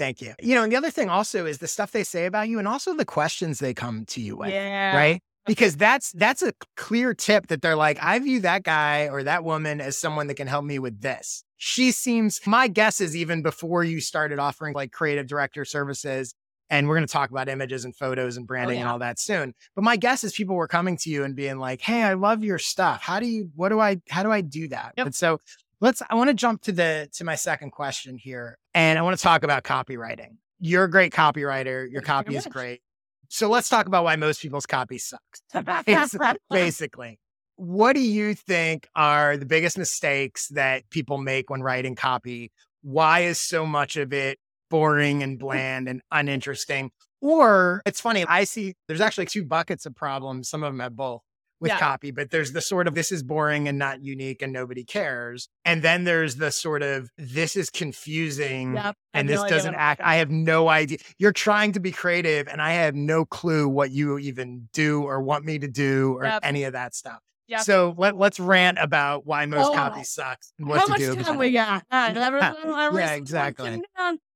[0.00, 0.34] Thank you.
[0.40, 2.66] You know, and the other thing also is the stuff they say about you and
[2.66, 4.48] also the questions they come to you with.
[4.48, 5.22] yeah Right.
[5.44, 9.44] Because that's that's a clear tip that they're like, I view that guy or that
[9.44, 11.44] woman as someone that can help me with this.
[11.58, 16.34] She seems my guess is even before you started offering like creative director services,
[16.70, 18.92] and we're going to talk about images and photos and branding and yeah.
[18.92, 19.54] all that soon.
[19.74, 22.44] But my guess is people were coming to you and being like, Hey, I love
[22.44, 23.02] your stuff.
[23.02, 24.94] How do you what do I how do I do that?
[24.96, 25.06] Yep.
[25.06, 25.40] And so
[25.80, 28.56] let's I want to jump to the to my second question here.
[28.74, 30.36] And I want to talk about copywriting.
[30.60, 31.90] You're a great copywriter.
[31.90, 32.80] Your copy is great.
[33.28, 35.42] So let's talk about why most people's copy sucks.
[36.50, 37.18] Basically,
[37.56, 42.52] what do you think are the biggest mistakes that people make when writing copy?
[42.82, 44.38] Why is so much of it
[44.70, 46.90] boring and bland and uninteresting?
[47.20, 50.48] Or it's funny, I see there's actually two buckets of problems.
[50.48, 51.20] Some of them have both
[51.60, 51.78] with Yeah.
[51.78, 55.50] copy, but there's the sort of this is boring and not unique and nobody cares.
[55.66, 58.96] And then there's the sort of this is confusing Yep.
[59.12, 60.00] And this idea doesn't act.
[60.02, 60.96] I have no idea.
[61.18, 65.20] You're trying to be creative, and I have no clue what you even do or
[65.20, 66.40] want me to do or Yep.
[66.44, 67.18] any of that stuff.
[67.50, 67.60] Yep.
[67.62, 71.00] So let, let's rant about why most Oh, copy sucks and what How to much
[71.00, 71.22] do.
[71.24, 71.84] time we got?
[71.90, 73.82] Yeah, exactly.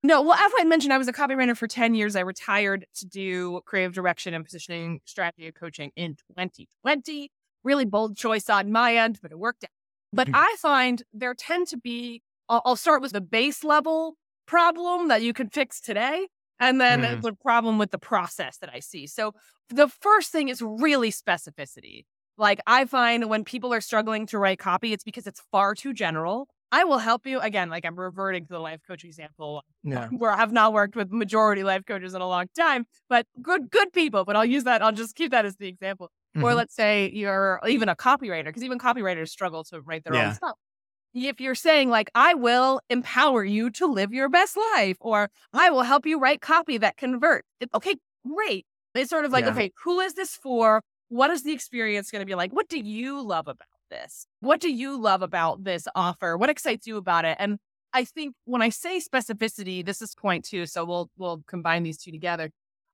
[0.03, 2.17] No, well, as I mentioned, I was a copywriter for 10 years.
[2.17, 7.31] I retired to do creative direction and positioning strategy and coaching in 2020.
[7.63, 9.71] Really bold choice on my end, but it worked out.
[10.13, 10.35] But Hmm.
[10.35, 15.23] I find there tend to be, I'll, I'll start with the base level problem that
[15.23, 16.29] you can fix today.
[16.61, 17.23] And then Mhm.
[17.23, 19.07] the problem with the process that I see.
[19.07, 19.33] So
[19.71, 22.05] the first thing is really specificity.
[22.39, 25.93] Like I find when people are struggling to write copy, it's because it's far too
[25.93, 26.49] general.
[26.73, 27.71] I will help you again.
[27.71, 30.11] Like I'm reverting to the life coach example Yeah.
[30.11, 33.71] where I have not worked with majority life coaches in a long time, but good,
[33.71, 34.25] good people.
[34.25, 34.83] But I'll use that.
[34.83, 36.11] I'll just keep that as the example.
[36.41, 36.55] Or Mhm.
[36.55, 40.19] let's say you're even a copywriter, because even copywriters struggle to write their Yeah.
[40.19, 40.57] own stuff.
[41.15, 45.71] If you're saying like, I will empower you to live your best life, or I
[45.71, 47.45] will help you write copy that convert.
[47.75, 47.97] Okay,
[48.29, 48.67] great.
[48.95, 49.49] It's sort of like, Yeah.
[49.49, 50.83] okay, who is this for?
[51.09, 52.53] What is the experience going to be like?
[52.53, 54.27] What do you love about this?
[54.41, 56.37] What do you love about this offer?
[56.37, 57.37] What excites you about it?
[57.39, 57.59] And
[57.93, 60.67] I think when I say specificity, this is point two.
[60.67, 62.51] So we'll we'll combine these two together.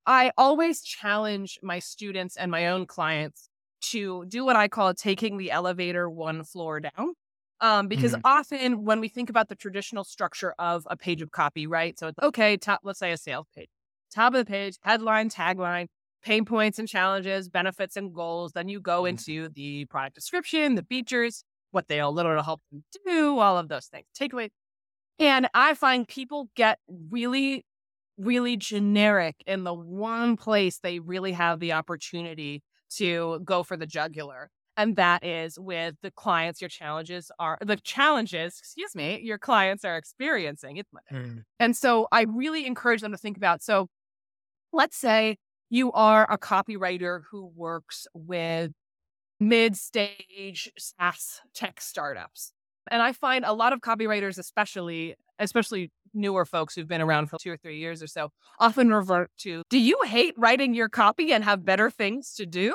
[0.07, 3.49] I always challenge my students and my own clients
[3.83, 7.15] to do what I call taking the elevator one floor down.
[7.61, 8.23] Um, because Mhm.
[8.25, 11.99] often when we think about the traditional structure of a page of copy, right?
[11.99, 13.69] So it's okay, top, let's say a sales page,
[14.15, 15.89] top of the page, headline, tagline,
[16.23, 18.53] pain points and challenges, benefits and goals.
[18.53, 19.07] Then you go Mhm.
[19.07, 23.87] into the product description, the features, what they'll literally help them do, all of those
[23.87, 24.07] things.
[24.19, 24.51] Takeaway.
[25.19, 27.65] And I find people get really,
[28.17, 32.63] really generic in the one place they really have the opportunity
[32.97, 34.51] to go for the jugular.
[34.77, 39.85] And that is with the clients your challenges are the challenges, excuse me, your clients
[39.85, 40.79] are experiencing.
[40.79, 41.45] It's Mm.
[41.61, 43.89] And so I really encourage them to think about so
[44.73, 45.39] let's say
[45.71, 48.73] you are a copywriter who works with
[49.39, 52.53] mid stage SaaS tech startups.
[52.91, 57.39] And I find a lot of copywriters, especially, especially newer folks who've been around for
[57.41, 61.33] two or three years or so, often revert to Do you hate writing your copy
[61.33, 62.75] and have better things to do?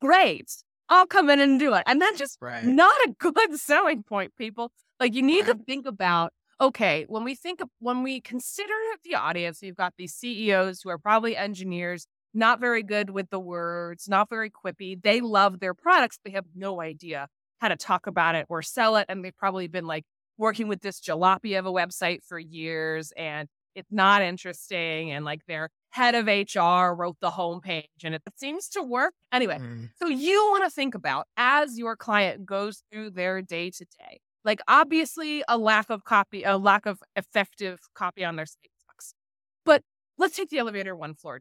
[0.00, 0.50] Great.
[0.88, 1.84] I'll come in and do it.
[1.86, 2.64] And that's just Right.
[2.64, 4.72] not a good selling point, people.
[4.98, 9.14] Like you need to think about okay, when we think of, when we consider the
[9.14, 14.08] audience, you've got these CEOs who are probably engineers, not very good with the words,
[14.08, 15.00] not very quippy.
[15.00, 17.28] They love their products, they have no idea
[17.60, 19.06] how to talk about it or sell it.
[19.08, 20.04] And they've probably been like
[20.38, 25.44] working with this jalopy of a website for years and it's not interesting and like
[25.46, 29.14] their head of HR wrote the homepage and it seems to work.
[29.32, 29.90] Anyway, mm.
[29.96, 34.20] so you want to think about as your client goes through their day to day,
[34.44, 39.14] like obviously a lack of copy, a lack of effective copy on their site sucks.
[39.64, 39.82] But
[40.18, 41.40] let's take the elevator one floor.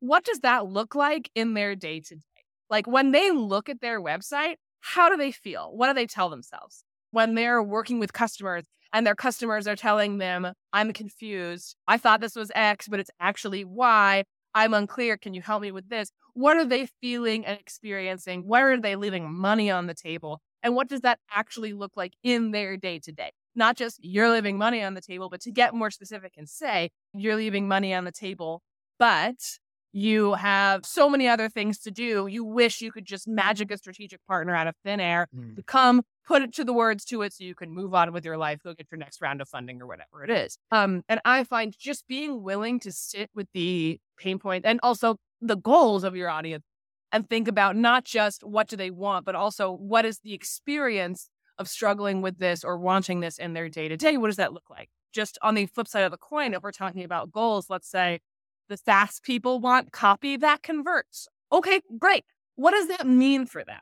[0.00, 2.22] What does that look like in their day to day?
[2.70, 5.70] Like when they look at their website, how do they feel?
[5.74, 6.84] What do they tell themselves?
[7.10, 11.76] When they're working with customers, and their customers are telling them, I'm confused.
[11.86, 14.24] I thought this was X, but it's actually Y.
[14.54, 15.16] I'm unclear.
[15.16, 16.10] Can you help me with this?
[16.34, 18.46] What are they feeling and experiencing?
[18.46, 20.40] Where are they leaving money on the table?
[20.62, 23.32] And what does that actually look like in their day to day?
[23.54, 26.90] Not just you're leaving money on the table, but to get more specific and say
[27.14, 28.62] you're leaving money on the table,
[28.98, 29.58] but
[29.92, 32.26] you have so many other things to do.
[32.26, 35.56] You wish you could just magic a strategic partner out of thin air mm.
[35.56, 38.22] to come put it to the words to it so you can move on with
[38.22, 40.58] your life, go get your next round of funding or whatever it is.
[40.70, 45.16] Um, and I find just being willing to sit with the pain point and also
[45.40, 46.64] the goals of your audience
[47.12, 51.30] and think about not just what do they want, but also what is the experience
[51.56, 54.18] of struggling with this or wanting this in their day to day.
[54.18, 54.90] What does that look like?
[55.14, 58.20] Just on the flip side of the coin, if we're talking about goals, let's say
[58.68, 61.28] the SaaS people want copy that converts.
[61.50, 62.24] Okay, great.
[62.56, 63.80] What does that mean for them?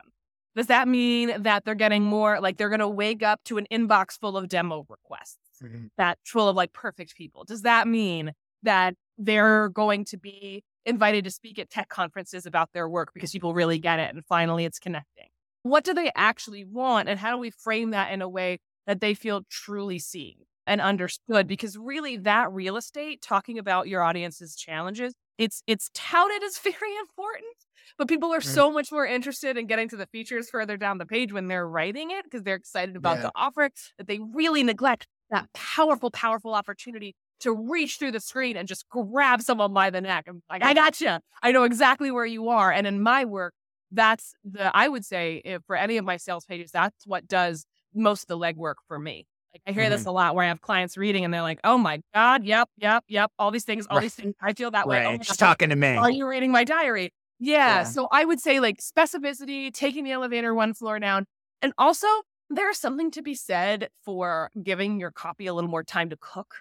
[0.55, 3.67] Does that mean that they're getting more like they're going to wake up to an
[3.71, 5.85] inbox full of demo requests mm-hmm.
[5.97, 7.43] that full of like perfect people?
[7.43, 8.31] Does that mean
[8.63, 13.31] that they're going to be invited to speak at tech conferences about their work because
[13.31, 15.27] people really get it and finally it's connecting?
[15.61, 19.01] What do they actually want and how do we frame that in a way that
[19.01, 21.47] they feel truly seen and understood?
[21.47, 26.95] Because really that real estate talking about your audience's challenges, it's it's touted as very
[26.99, 27.55] important
[27.97, 28.45] but people are mm.
[28.45, 31.67] so much more interested in getting to the features further down the page when they're
[31.67, 33.23] writing it because they're excited about yeah.
[33.23, 38.57] the offer that they really neglect that powerful, powerful opportunity to reach through the screen
[38.57, 40.25] and just grab someone by the neck.
[40.27, 41.17] I'm like, I got you.
[41.43, 42.71] I know exactly where you are.
[42.71, 43.53] And in my work,
[43.91, 47.65] that's the, I would say if for any of my sales pages, that's what does
[47.93, 49.27] most of the legwork for me.
[49.65, 49.91] I hear mm-hmm.
[49.91, 52.69] this a lot where I have clients reading and they're like, oh my God, yep,
[52.77, 54.03] yep, yep, all these things, all right.
[54.03, 54.35] these things.
[54.41, 55.07] I feel that right.
[55.07, 55.17] way.
[55.19, 55.95] Oh She's talking to me.
[55.95, 57.13] Are you reading my diary?
[57.39, 57.83] Yeah, yeah.
[57.83, 61.25] So I would say like specificity, taking the elevator one floor down.
[61.61, 62.07] And also,
[62.49, 66.55] there's something to be said for giving your copy a little more time to cook.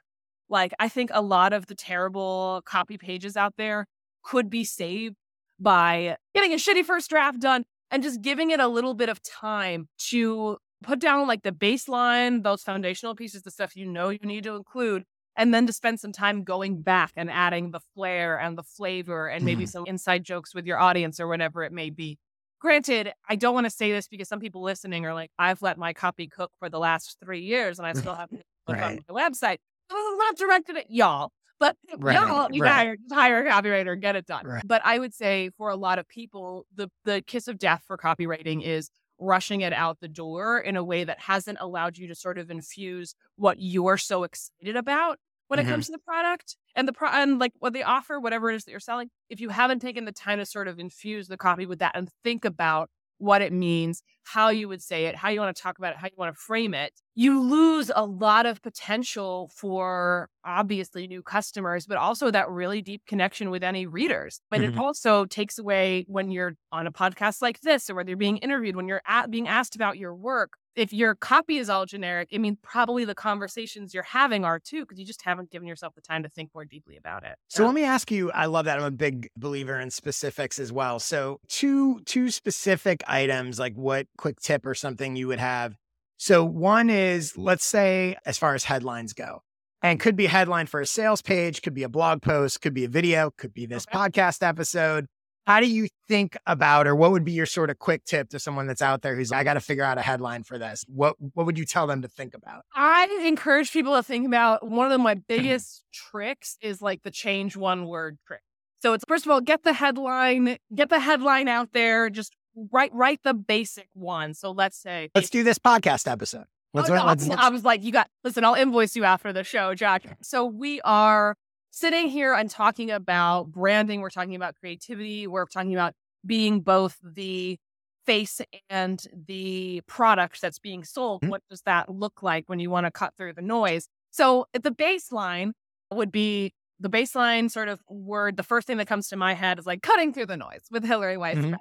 [0.48, 3.86] Like, I think a lot of the terrible copy pages out there
[4.22, 5.16] could be saved
[5.58, 9.22] by getting a shitty first draft done and just giving it a little bit of
[9.22, 14.18] time to put down like the baseline, those foundational pieces, the stuff you know you
[14.22, 15.04] need to include,
[15.36, 19.28] and then to spend some time going back and adding the flair and the flavor
[19.28, 19.68] and maybe mm.
[19.68, 22.18] some inside jokes with your audience or whatever it may be.
[22.58, 25.76] Granted, I don't want to say this because some people listening are like, I've let
[25.76, 28.98] my copy cook for the last three years and I still haven't put right.
[28.98, 29.58] on my website.
[29.90, 32.14] I'm not directed at y'all, but right.
[32.14, 32.72] y'all, you right.
[32.72, 34.46] hire, hire a copywriter, and get it done.
[34.46, 34.62] Right.
[34.64, 37.96] But I would say for a lot of people, the the kiss of death for
[37.96, 42.14] copywriting is rushing it out the door in a way that hasn't allowed you to
[42.14, 45.68] sort of infuse what you're so excited about when mm-hmm.
[45.68, 48.56] it comes to the product and the pro and like what they offer, whatever it
[48.56, 49.08] is that you're selling.
[49.30, 52.10] If you haven't taken the time to sort of infuse the copy with that and
[52.24, 55.78] think about what it means, how you would say it, how you want to talk
[55.78, 60.28] about it, how you want to frame it, you lose a lot of potential for
[60.44, 64.40] obviously new customers, but also that really deep connection with any readers.
[64.50, 64.78] But mm-hmm.
[64.78, 68.38] it also takes away when you're on a podcast like this or whether you're being
[68.38, 70.54] interviewed, when you're at, being asked about your work.
[70.76, 74.82] If your copy is all generic, I mean, probably the conversations you're having are too,
[74.82, 77.36] because you just haven't given yourself the time to think more deeply about it.
[77.48, 77.66] So yeah.
[77.66, 78.78] let me ask you, I love that.
[78.78, 81.00] I'm a big believer in specifics as well.
[81.00, 85.76] So two two specific items, like what quick tip or something you would have
[86.18, 89.42] so one is, let's say, as far as headlines go,
[89.82, 92.74] and could be a headline for a sales page, could be a blog post, could
[92.74, 93.98] be a video, could be this okay.
[93.98, 95.06] podcast episode.
[95.46, 98.40] How do you think about, or what would be your sort of quick tip to
[98.40, 100.84] someone that's out there who's, I got to figure out a headline for this?
[100.88, 102.64] What What would you tell them to think about?
[102.74, 107.56] I encourage people to think about one of my biggest tricks is like the change
[107.56, 108.40] one word trick.
[108.80, 112.34] So it's first of all, get the headline, get the headline out there, just
[112.72, 114.34] write write the basic one.
[114.34, 116.44] So let's say let's do this podcast episode.
[116.74, 118.44] Let's, oh, no, let's, let's, I was like, you got listen.
[118.44, 120.18] I'll invoice you after the show, Jack.
[120.22, 121.36] So we are
[121.76, 124.00] sitting here and talking about branding.
[124.00, 125.26] We're talking about creativity.
[125.26, 125.92] We're talking about
[126.24, 127.58] being both the
[128.06, 131.20] face and the product that's being sold.
[131.20, 131.32] Mm-hmm.
[131.32, 133.88] What does that look like when you want to cut through the noise?
[134.10, 135.52] So the baseline
[135.92, 138.38] would be the baseline sort of word.
[138.38, 140.82] The first thing that comes to my head is like cutting through the noise with
[140.82, 141.36] Hillary Weiss.
[141.36, 141.56] Mm-hmm.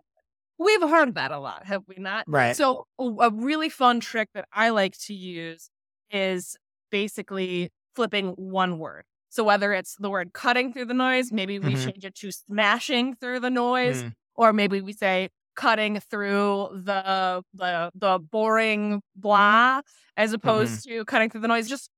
[0.57, 2.23] We've heard that a lot, have we not?
[2.25, 2.55] Right.
[2.55, 5.69] So, a really fun trick that I like to use
[6.09, 6.55] is
[6.89, 9.03] basically flipping one word.
[9.35, 11.83] So whether it's the word cutting through the noise, maybe we Mhm.
[11.91, 14.13] change it to smashing through the noise, Mm.
[14.35, 19.81] or maybe we say cutting through the the the boring blah
[20.15, 21.67] as opposed to cutting through the noise.
[21.67, 21.89] Just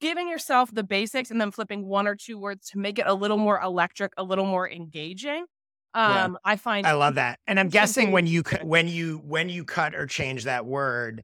[0.00, 3.14] giving yourself the basics and then flipping one or two words to make it a
[3.14, 5.46] little more electric, a little more engaging.
[5.94, 6.24] Yeah.
[6.24, 7.38] Um, I find I love that.
[7.46, 11.22] And I'm guessing when you when you when you cut or change that word,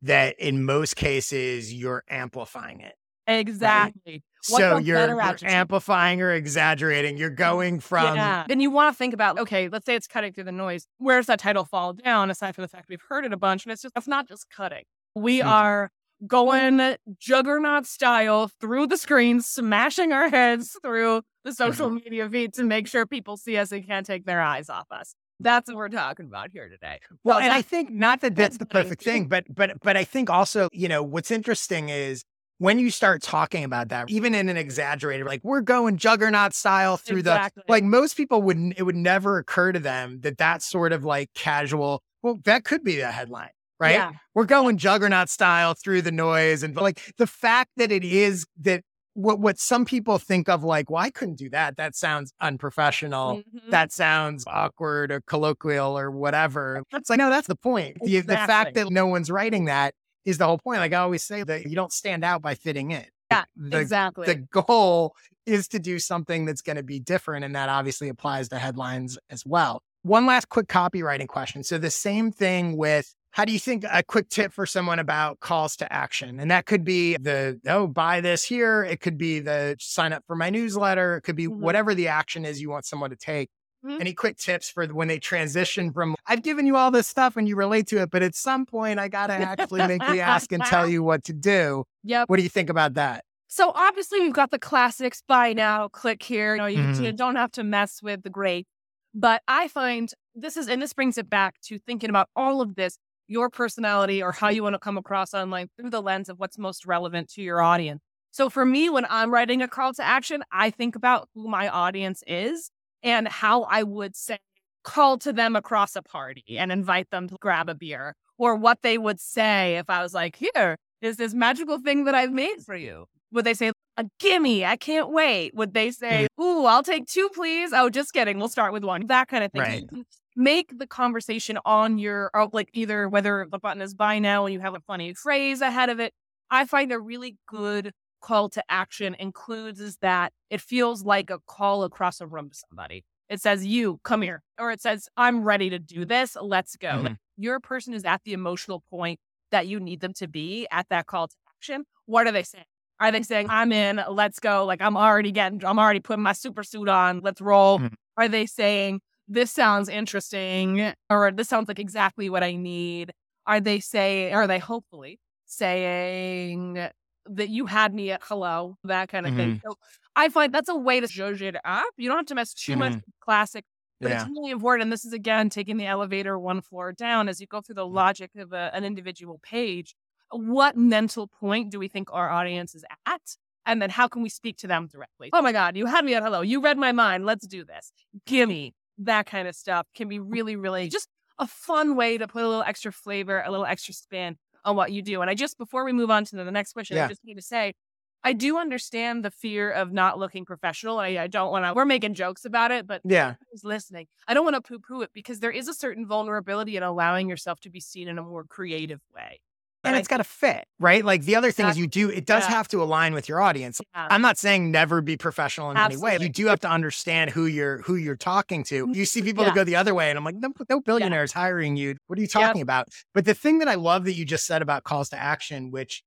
[0.00, 2.94] that in most cases you're amplifying it.
[3.38, 4.22] Exactly.
[4.48, 7.18] What's so you're, you're amplifying or exaggerating.
[7.18, 8.44] You're going from yeah.
[8.48, 10.86] Then you want to think about, okay, let's say it's cutting through the noise.
[10.98, 13.64] Where's that title fall down, aside from the fact we've heard it a bunch?
[13.66, 14.84] And it's just, it's not just cutting.
[15.14, 15.44] We Mhm.
[15.46, 15.90] are
[16.26, 21.94] going juggernaut style through the screens, smashing our heads through the social Mm-hmm.
[22.04, 25.14] media feed to make sure people see us and can't take their eyes off us.
[25.38, 27.00] That's what we're talking about here today.
[27.24, 29.44] Well, So and I think not that that's the that's what I perfect thing, but
[29.48, 32.24] but but I think also, you know, what's interesting is
[32.60, 36.98] when you start talking about that, even in an exaggerated, like we're going juggernaut style
[36.98, 37.62] through Exactly.
[37.66, 41.02] the like most people wouldn't it would never occur to them that that's sort of
[41.02, 42.02] like casual.
[42.22, 43.48] Well, that could be the headline,
[43.80, 43.94] right?
[43.94, 44.12] Yeah.
[44.34, 48.82] We're going juggernaut style through the noise and like the fact that it is that
[49.14, 51.78] what what some people think of like, well, I couldn't do that.
[51.78, 53.70] That sounds unprofessional Mhm.
[53.70, 56.82] that sounds awkward or colloquial or whatever.
[56.92, 57.96] It's like, no, that's the point.
[58.02, 60.78] The, the fact that no one's writing that is the whole point.
[60.80, 63.04] Like I always say that you don't stand out by fitting in.
[63.30, 64.26] Yeah, The, exactly.
[64.26, 65.14] the goal
[65.46, 67.44] is to do something that's going to be different.
[67.44, 69.82] And that obviously applies to headlines as well.
[70.02, 71.62] One last quick copywriting question.
[71.62, 75.38] So the same thing with how do you think a quick tip for someone about
[75.38, 76.40] calls to action?
[76.40, 78.82] And that could be the, oh, buy this here.
[78.82, 81.18] It could be the sign up for my newsletter.
[81.18, 81.58] It could be Mhm.
[81.58, 83.48] whatever the action is you want someone to take.
[83.84, 84.00] Mhm.
[84.00, 87.48] Any quick tips for when they transition from, I've given you all this stuff and
[87.48, 90.52] you relate to it, but at some point I got to actually make the ask
[90.52, 91.84] and tell you what to do.
[92.04, 92.28] Yep.
[92.28, 93.24] What do you think about that?
[93.48, 96.54] So obviously we've got the classics buy now, click here.
[96.54, 97.04] You know, you, Mhm.
[97.04, 98.66] you don't have to mess with the great.
[99.14, 102.76] But I find this is and this brings it back to thinking about all of
[102.76, 106.38] this, your personality or how you want to come across online through the lens of
[106.38, 108.02] what's most relevant to your audience.
[108.30, 111.68] So for me, when I'm writing a call to action, I think about who my
[111.68, 112.70] audience is
[113.02, 114.38] and how I would say
[114.82, 118.78] call to them across a party and invite them to grab a beer or what
[118.82, 122.60] they would say if I was like, here is this magical thing that I've made
[122.64, 123.06] for you.
[123.32, 125.54] Would they say, a gimme, I can't wait?
[125.54, 126.42] Would they say, mm-hmm.
[126.42, 127.72] ooh, I'll take two, please?
[127.72, 128.38] Oh, just kidding.
[128.38, 129.06] We'll start with one.
[129.06, 129.88] That kind of thing.
[129.92, 130.06] Right.
[130.36, 134.60] Make the conversation on your, like either whether the button is buy now and you
[134.60, 136.12] have a funny phrase ahead of it.
[136.50, 141.38] I find a really good call to action includes is that it feels like a
[141.46, 143.04] call across a room to somebody.
[143.28, 146.36] It says, you come here, or it says, I'm ready to do this.
[146.40, 146.88] Let's go.
[146.88, 147.04] Mhm.
[147.04, 150.88] Like, your person is at the emotional point that you need them to be at
[150.90, 151.84] that call to action.
[152.06, 152.64] What are they saying?
[152.98, 154.66] Are they saying, I'm in, let's go?
[154.66, 157.78] Like, I'm already getting, I'm already putting my super suit on, let's roll.
[157.78, 157.94] Mhm.
[158.16, 163.12] Are they saying, this sounds interesting, or this sounds like exactly what I need?
[163.46, 166.88] Are they saying, are they hopefully saying
[167.34, 169.60] that you had me at hello, that kind of thing?
[169.64, 169.76] So
[170.16, 171.86] I find that's a way to zhuzh it up.
[171.96, 173.64] You don't have to mess too much with classic
[174.00, 174.22] but Yeah.
[174.22, 174.84] it's really important.
[174.84, 177.86] And this is again taking the elevator one floor down as you go through the
[177.86, 177.92] Mm.
[177.92, 179.94] logic of a, an individual page.
[180.30, 183.36] What mental point do we think our audience is at?
[183.66, 185.28] And then how can we speak to them directly?
[185.34, 186.40] Oh my God, you had me at hello.
[186.40, 187.26] You read my mind.
[187.26, 187.92] Let's do this.
[188.24, 188.74] Gimme.
[188.96, 192.48] That kind of stuff can be really, really just a fun way to put a
[192.48, 195.20] little extra flavor, a little extra spin on what you do.
[195.20, 197.06] And I just, before we move on to the next question, Yeah.
[197.06, 197.74] I just need to say,
[198.22, 200.98] I do understand the fear of not looking professional.
[200.98, 203.34] I, I don't want to, we're making jokes about it, but Yeah.
[203.50, 204.06] who's listening.
[204.28, 207.28] I don't want to poo poo it because there is a certain vulnerability in allowing
[207.28, 209.40] yourself to be seen in a more creative way.
[209.82, 211.04] And it's got to fit, right?
[211.04, 212.50] Like the other thing is you do, it does Yeah.
[212.50, 213.80] have to align with your audience.
[213.94, 214.08] Yeah.
[214.10, 216.18] I'm not saying never be professional in any way.
[216.20, 218.88] You do have to understand who you're who you're talking to.
[218.92, 219.50] You see people Yeah.
[219.50, 221.96] that go the other way, and I'm like, no, no billionaires hiring you.
[222.08, 222.88] What are you talking about?
[223.14, 226.02] But the thing that I love that you just said about calls to action, which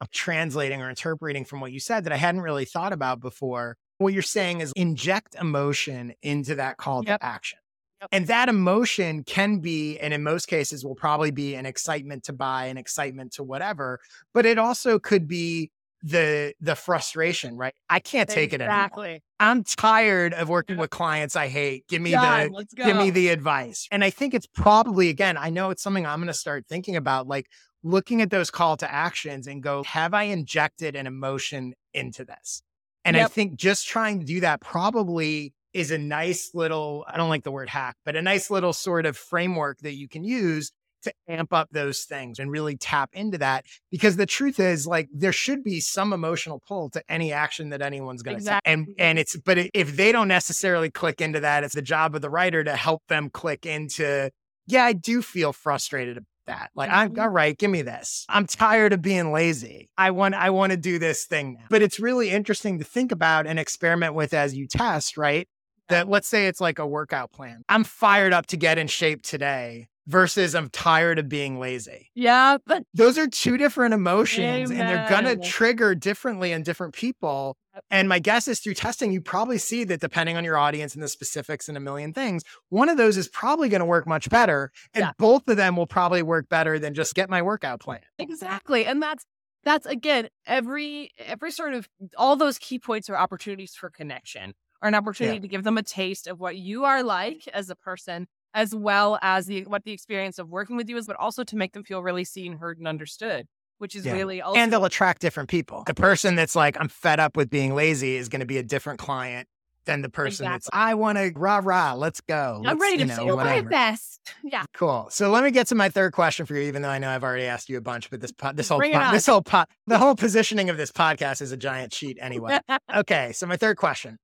[0.00, 3.76] I'm translating or interpreting from what you said that I hadn't really thought about before.
[3.98, 7.20] What you're saying is inject emotion into that call Yep.
[7.20, 7.58] to action.
[8.00, 8.08] Yep.
[8.12, 12.32] And that emotion can be, and in most cases will probably be an excitement to
[12.32, 14.00] buy, an excitement to whatever,
[14.34, 15.70] but it also could be
[16.02, 17.74] the the frustration, right?
[17.88, 18.76] I can't take it anymore.
[18.76, 19.22] Exactly.
[19.40, 21.88] I'm tired of working with clients I hate.
[21.88, 23.88] Give me God, the give me the advice.
[23.90, 26.96] And I think it's probably again, I know it's something I'm going to start thinking
[26.96, 27.46] about like
[27.82, 32.62] looking at those call to actions and go, have I injected an emotion into this?
[33.04, 37.28] And I think just trying to do that probably is a nice little, I don't
[37.28, 40.72] like the word hack, but a nice little sort of framework that you can use
[41.02, 45.06] to amp up those things and really tap into that because the truth is like
[45.12, 48.72] there should be some emotional pull to any action that anyone's going to Exactly.
[48.72, 52.14] take and and it's but if they don't necessarily click into that it's the job
[52.16, 54.30] of the writer to help them click into
[54.66, 57.22] yeah i do feel frustrated about that like i'm Mhm.
[57.22, 60.76] all right give me this i'm tired of being lazy i want i want to
[60.78, 64.56] do this thing now but it's really interesting to think about and experiment with as
[64.56, 65.46] you test right
[65.88, 69.22] that let's say it's like a workout plan i'm fired up to get in shape
[69.22, 74.80] today versus i'm tired of being lazy Yeah, but those are two different emotions and
[74.80, 77.56] they're going to trigger differently in different people.
[77.90, 81.02] And my guess is through testing, you probably see that depending on your audience and
[81.02, 84.30] the specifics and a million things, one of those is probably going to work much
[84.30, 84.70] better.
[84.94, 85.12] And Yeah.
[85.18, 88.00] both of them will probably work better than just get my workout plan.
[88.18, 88.86] Exactly.
[88.86, 89.26] And that's
[89.64, 94.88] that's again, every every sort of all those key points are opportunities for connection or
[94.88, 98.26] an opportunity to give them a taste of what you are like as a person,
[98.54, 101.56] as well as the what the experience of working with you is, but also to
[101.56, 103.46] make them feel really seen, heard, and understood,
[103.78, 104.12] which is Yeah.
[104.12, 105.84] really also And they'll attract different people.
[105.86, 108.62] The person that's like, I'm fed up with being lazy is going to be a
[108.62, 109.48] different client
[109.84, 112.60] than the person that's, I want to rah rah, let's go.
[112.66, 114.20] I'm ready to you know, feel my best.
[114.42, 114.64] Yeah.
[114.74, 115.06] Cool.
[115.10, 117.22] So let me get to my third question for you, even though I know I've
[117.22, 119.98] already asked you a bunch, but this po- this whole po- this whole po- the
[119.98, 122.58] whole positioning of this podcast is a giant cheat anyway.
[122.96, 124.18] okay, so my third question.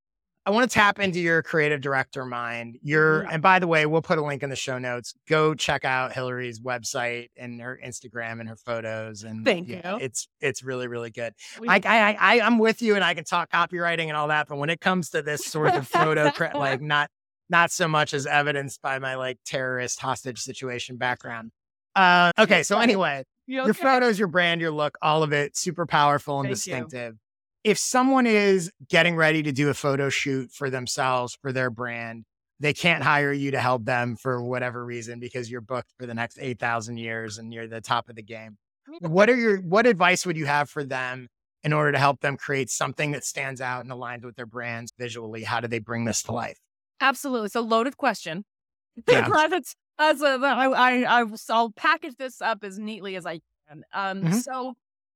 [0.44, 2.76] I want to tap into your creative director mind.
[2.82, 3.28] Your Mhm.
[3.34, 5.14] and by the way, we'll put a link in the show notes.
[5.28, 9.22] Go check out Hillary's website and her Instagram and her photos.
[9.22, 10.04] And Thank yeah, you.
[10.04, 11.34] It's it's really really good.
[11.60, 14.48] We- Like I, I I'm with you, and I can talk copywriting and all that,
[14.48, 17.08] but when it comes to this sort of photo, like not
[17.48, 21.52] not so much as evidenced by my like terrorist hostage situation background.
[21.94, 25.84] Uh, okay, so anyway, You your photos, your brand, your look, all of it super
[25.86, 27.18] powerful and Thank you.
[27.64, 32.24] If someone is getting ready to do a photo shoot for themselves, for their brand,
[32.60, 36.14] they can't hire you to help them for whatever reason because you're booked for the
[36.14, 38.56] next 8,000 years and you're the top of the game.
[39.00, 41.28] What are your what advice would you have for them
[41.62, 44.92] in order to help them create something that stands out and aligns with their brands
[44.98, 45.44] visually?
[45.44, 46.58] How do they bring this to life?
[47.00, 47.48] Absolutely.
[47.60, 48.44] Loaded question.
[49.08, 49.26] Yeah.
[49.46, 53.84] It's- a, I, I, I, I'll package this up as neatly as I can.
[53.94, 54.42] Um, Mhm.
[54.42, 54.74] So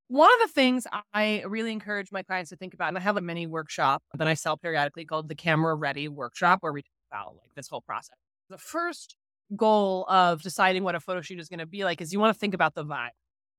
[0.08, 3.16] one of the things I really encourage my clients to think about, and I have
[3.16, 6.90] a mini workshop that I sell periodically called the Camera Ready Workshop, where we talk
[7.10, 8.16] about like this whole process.
[8.48, 9.16] The first
[9.56, 12.34] goal of deciding what a photo shoot is going to be like is you want
[12.34, 13.10] to think about the vibe.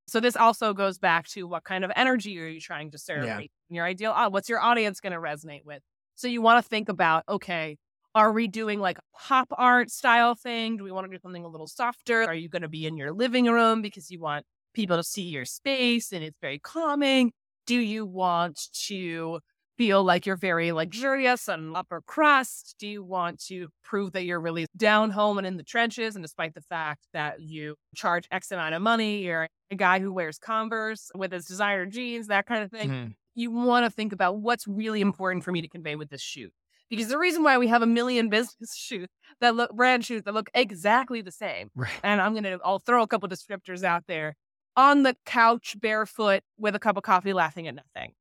[0.08, 3.26] So this also goes back to what kind of energy are you trying to serve?
[3.26, 3.42] Yeah.
[3.70, 5.82] Your ideal, what's your audience going to resonate with?
[6.16, 7.78] So you want to think about, okay,
[8.16, 10.78] are we doing like a pop art style thing?
[10.78, 12.24] Do we want to do something a little softer?
[12.24, 14.46] Are you going to be in your living room because you want
[14.78, 17.34] people to see your space and it's very calming?
[17.66, 19.40] Do you want to
[19.78, 22.76] feel like you're very luxurious and upper crust?
[22.80, 26.16] Do you want to prove that you're really down home and in the trenches?
[26.16, 30.14] And despite the fact that you charge X amount of money, you're a guy who
[30.14, 33.16] wears Converse with his designer jeans, that kind of thing Mhm.
[33.36, 36.54] you want to think about what's really important for me to convey with this shoot.
[36.90, 40.34] Because the reason why we have a million business shoots that look brand shoots that
[40.34, 42.00] look exactly the same, Right.
[42.04, 44.36] and I'm gonna I'll throw a couple descriptors out there.
[44.78, 48.14] On the couch, barefoot, with a cup of coffee, laughing at nothing.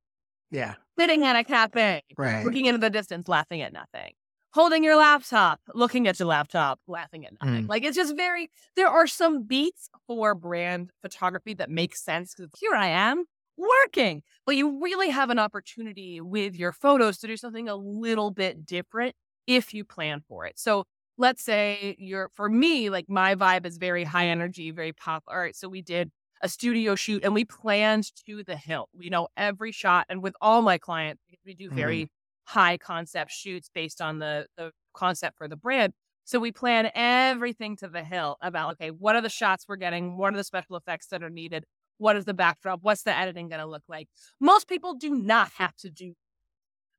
[0.50, 0.74] Yeah.
[0.98, 2.44] Sitting at a cafe, Right.
[2.44, 4.12] looking into the distance, laughing at nothing.
[4.54, 7.64] Holding your laptop, looking at your laptop, laughing at nothing.
[7.64, 7.68] Mm.
[7.68, 12.50] Like it's just very, there are some beats for brand photography that make sense because
[12.58, 13.26] here I am
[13.58, 18.30] working, but you really have an opportunity with your photos to do something a little
[18.30, 19.14] bit different
[19.46, 20.58] if you plan for it.
[20.58, 20.84] So
[21.18, 25.54] let's say you're, for me, like my vibe is very high energy, very pop art.
[25.54, 26.10] So we did
[26.42, 28.90] a studio shoot and we planned to the hilt.
[28.94, 32.08] We know every shot, and with all my clients, we do very
[32.44, 35.92] high concept shoots based on the the concept for the brand.
[36.24, 40.16] So we plan everything to the hilt about okay, what are the shots we're getting?
[40.16, 41.64] What are the special effects that are needed?
[41.98, 42.80] What is the backdrop?
[42.82, 44.08] What's the editing going to look like?
[44.40, 46.14] Most people do not have to do,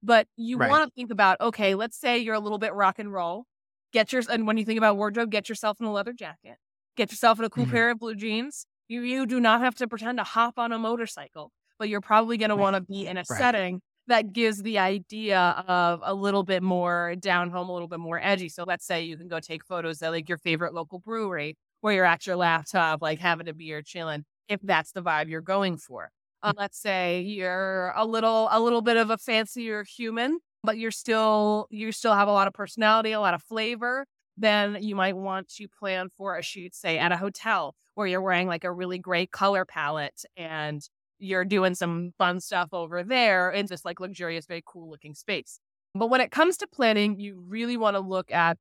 [0.03, 0.69] but you Right.
[0.69, 3.45] want to think about okay, let's say you're a little bit rock and roll.
[3.93, 6.57] Get your and when you think about wardrobe, get yourself in a leather jacket.
[6.95, 7.67] Get yourself in a cool Mhm.
[7.67, 8.65] pair of blue jeans.
[8.87, 12.37] You you do not have to pretend to hop on a motorcycle, but you're probably
[12.37, 13.49] going to want to be in a Right.
[13.49, 17.99] setting that gives the idea of a little bit more down home, a little bit
[17.99, 18.47] more edgy.
[18.47, 21.93] So let's say you can go take photos at like your favorite local brewery where
[21.93, 25.77] you're at your laptop, like having a beer, chilling, if that's the vibe you're going
[25.77, 26.11] for.
[26.41, 30.91] Uh, let's say you're a little a little bit of a fancier human, but you're
[30.91, 34.05] still you still have a lot of personality, a lot of flavor.
[34.37, 38.21] Then you might want to plan for a shoot, say at a hotel where you're
[38.21, 40.81] wearing like a really great color palette and
[41.19, 45.59] you're doing some fun stuff over there in this like luxurious, very cool looking space.
[45.95, 48.57] But when it comes to planning, you really want to look at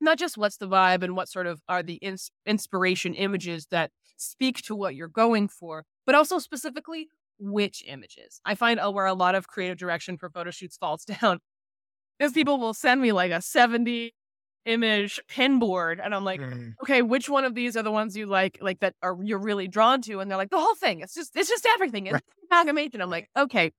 [0.00, 3.90] not just what's the vibe and what sort of are the ins- inspiration images that
[4.16, 8.40] speak to what you're going for, but also specifically which images.
[8.44, 11.40] I find uh, where a lot of creative direction for photo shoots falls down
[12.18, 14.14] is people will send me like a 70
[14.66, 16.74] image pin board and I'm like, mm.
[16.82, 19.68] okay, which one of these are the ones you like, like that are you're really
[19.68, 20.20] drawn to?
[20.20, 21.00] And they're like, the whole thing.
[21.00, 22.06] It's just, it's just everything.
[22.06, 22.22] It's right.
[22.50, 23.00] amalgamation.
[23.00, 23.72] I'm like, okay,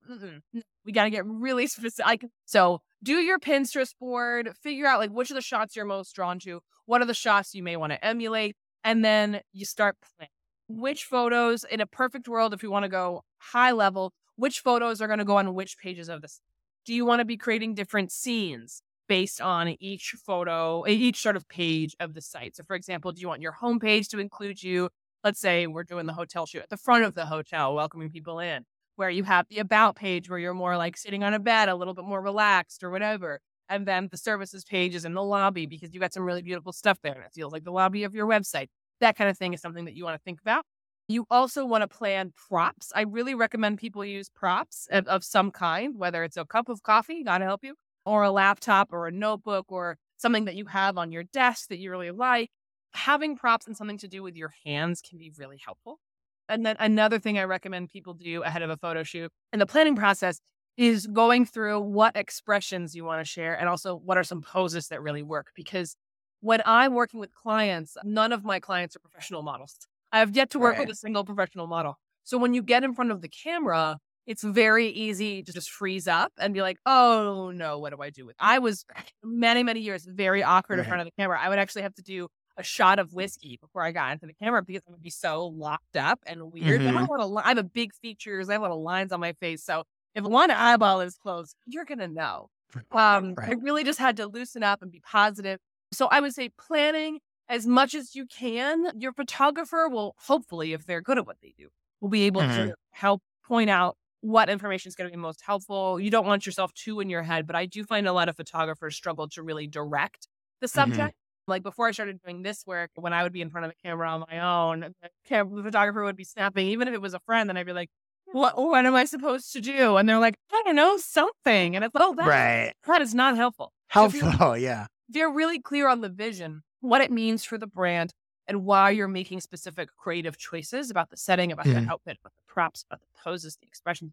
[0.84, 2.06] we got to get really specific.
[2.06, 6.14] Like so do your Pinterest board, figure out like which of the shots you're most
[6.14, 9.96] drawn to, what are the shots you may want to emulate, and then you start
[10.00, 10.30] planning.
[10.68, 15.00] Which photos, in a perfect world, if you want to go high level, which photos
[15.00, 16.40] are going to go on which pages of this?
[16.84, 21.48] Do you want to be creating different scenes based on each photo, each sort of
[21.48, 22.56] page of the site?
[22.56, 24.90] So, for example, do you want your homepage to include you?
[25.24, 28.38] Let's say we're doing the hotel shoot at the front of the hotel, welcoming people
[28.38, 28.64] in
[28.98, 31.74] where you have the about page where you're more like sitting on a bed, a
[31.76, 33.38] little bit more relaxed or whatever.
[33.68, 36.72] And then the services page is in the lobby because you got some really beautiful
[36.72, 38.66] stuff there and it feels like the lobby of your website.
[39.00, 40.64] That kind of thing is something that you want to think about.
[41.06, 42.90] You also want to plan props.
[42.92, 46.82] I really recommend people use props of, of some kind, whether it's a cup of
[46.82, 47.76] coffee, gotta help you,
[48.08, 51.78] or a laptop or a notebook or something that you have on your desk that
[51.78, 52.50] you really like.
[52.92, 56.00] Having props and something to do with your hands can be really helpful.
[56.48, 59.66] And then another thing I recommend people do ahead of a photo shoot in the
[59.66, 60.40] planning process
[60.78, 64.88] is going through what expressions you want to share and also what are some poses
[64.88, 65.48] that really work.
[65.54, 65.96] Because
[66.40, 69.76] when I'm working with clients, none of my clients are professional models.
[70.12, 70.86] I have yet to work right.
[70.86, 71.98] with a single professional model.
[72.24, 73.98] So when you get in front of the camera,
[74.28, 78.10] it's very easy to just freeze up and be like, oh no, what do I
[78.10, 78.36] do with?
[78.38, 78.84] I was
[79.24, 80.84] many, many years very awkward right.
[80.84, 81.40] in front of the camera.
[81.40, 84.34] I would actually have to do a shot of whiskey before I got into the
[84.34, 86.82] camera because I would be so locked up and weird.
[86.82, 86.98] Mm-hmm.
[86.98, 88.50] I, have a lot of, I have a big features.
[88.50, 89.64] I have a lot of lines on my face.
[89.64, 92.50] So if one eyeball is closed, you're going to know.
[92.92, 93.50] Um, right.
[93.50, 95.58] I really just had to loosen up and be positive.
[95.90, 98.88] So I would say planning as much as you can.
[98.98, 101.68] Your photographer will hopefully, if they're good at what they do,
[102.02, 102.68] will be able mm-hmm.
[102.68, 106.00] to help point out what information is going to be most helpful.
[106.00, 108.36] You don't want yourself too in your head, but I do find a lot of
[108.36, 110.28] photographers struggle to really direct
[110.60, 110.74] the mm-hmm.
[110.74, 111.16] subject.
[111.46, 113.88] Like before I started doing this work, when I would be in front of the
[113.88, 116.68] camera on my own, the, camera, the photographer would be snapping.
[116.68, 117.88] Even if it was a friend, then I'd be like,
[118.26, 118.58] "What?
[118.58, 121.92] What am I supposed to do?" And they're like, "I don't know, something." And it's
[121.98, 122.74] oh, that right.
[122.86, 123.72] that is not helpful.
[123.88, 124.88] Helpful, so yeah.
[125.08, 128.12] They're really clear on the vision, what it means for the brand,
[128.48, 131.84] and why you're making specific creative choices about the setting, about mm-hmm.
[131.84, 134.12] the outfit, about the props, about the poses, the expression.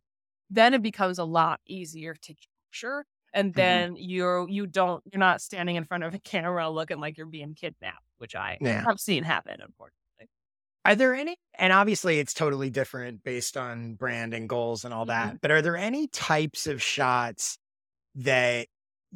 [0.50, 3.06] Then it becomes a lot easier to capture
[3.36, 3.60] and mm-hmm.
[3.60, 3.98] then mm-hmm.
[4.00, 7.54] you're you don't you're not standing in front of a camera looking like you're being
[7.54, 8.84] kidnapped, which I yeah.
[8.84, 10.30] have seen happen, unfortunately.
[10.86, 15.06] Are there any, and obviously it's totally different based on brand and goals and all
[15.06, 15.38] that, mm-hmm.
[15.42, 17.58] but are there any types of shots
[18.16, 18.68] that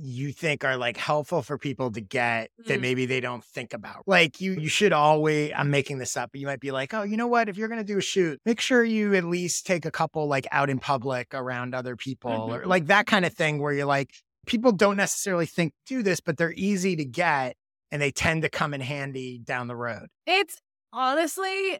[0.02, 2.66] you think are like helpful for people to get mm.
[2.66, 4.04] that maybe they don't think about.
[4.08, 7.04] Like you you should always I'm making this up, but you might be like, "Oh,
[7.04, 7.50] you know what?
[7.50, 10.28] If you're going to do a shoot, make sure you at least take a couple
[10.28, 12.54] like out in public around other people mm-hmm.
[12.54, 14.12] or like that kind of thing where you're like
[14.45, 17.56] people don't necessarily think do this, but they're easy to get
[17.91, 20.62] and they tend to come in handy down the road." It's
[20.93, 21.80] honestly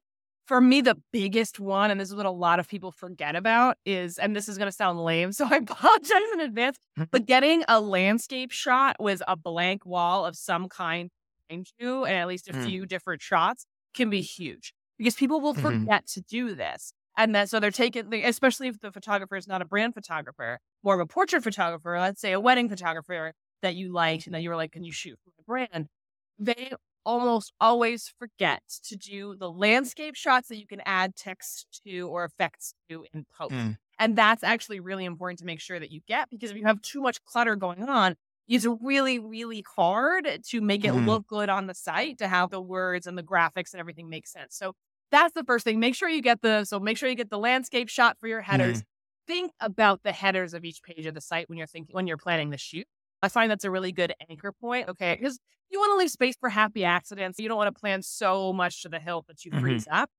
[0.50, 3.78] for me, the biggest one, and this is what a lot of people forget about,
[3.86, 7.04] is, and this is going to sound lame, so I apologize in advance, mm-hmm.
[7.12, 11.12] but getting a landscape shot with a blank wall of some kind
[11.48, 12.66] behind you and at least a mm.
[12.66, 15.62] few different shots can be huge because people will mm-hmm.
[15.62, 16.20] forget mm-hmm.
[16.20, 16.94] to do this.
[17.16, 20.96] And that, so they're taking, especially if the photographer is not a brand photographer, more
[20.96, 24.50] of a portrait photographer, let's say a wedding photographer that you liked, and then you
[24.50, 25.90] were like, can you shoot for my brand?
[26.40, 26.72] They
[27.06, 32.26] almost always forget to do the landscape shots that you can add text to or
[32.26, 33.54] effects to in post.
[33.54, 33.78] Mm.
[33.98, 36.82] And that's actually really important to make sure that you get because if you have
[36.82, 38.16] too much clutter going on,
[38.48, 41.06] it's really, really hard to make it mm.
[41.06, 44.26] look good on the site to have the words and the graphics and everything make
[44.26, 44.56] sense.
[44.56, 44.74] So
[45.12, 45.80] that's the first thing.
[45.80, 48.42] Make sure you get the so make sure you get the landscape shot for your
[48.42, 48.82] headers.
[48.82, 48.86] Mm.
[49.28, 52.18] Think about the headers of each page of the site when you're thinking when you're
[52.18, 52.88] planning the shoot.
[53.22, 54.90] I find that's a really good anchor point.
[54.90, 55.16] Okay.
[55.20, 55.40] Because
[55.70, 57.40] you want to leave space for happy accidents.
[57.40, 60.04] You don't want to plan so much to the hilt that you freeze mm-hmm.
[60.04, 60.10] up.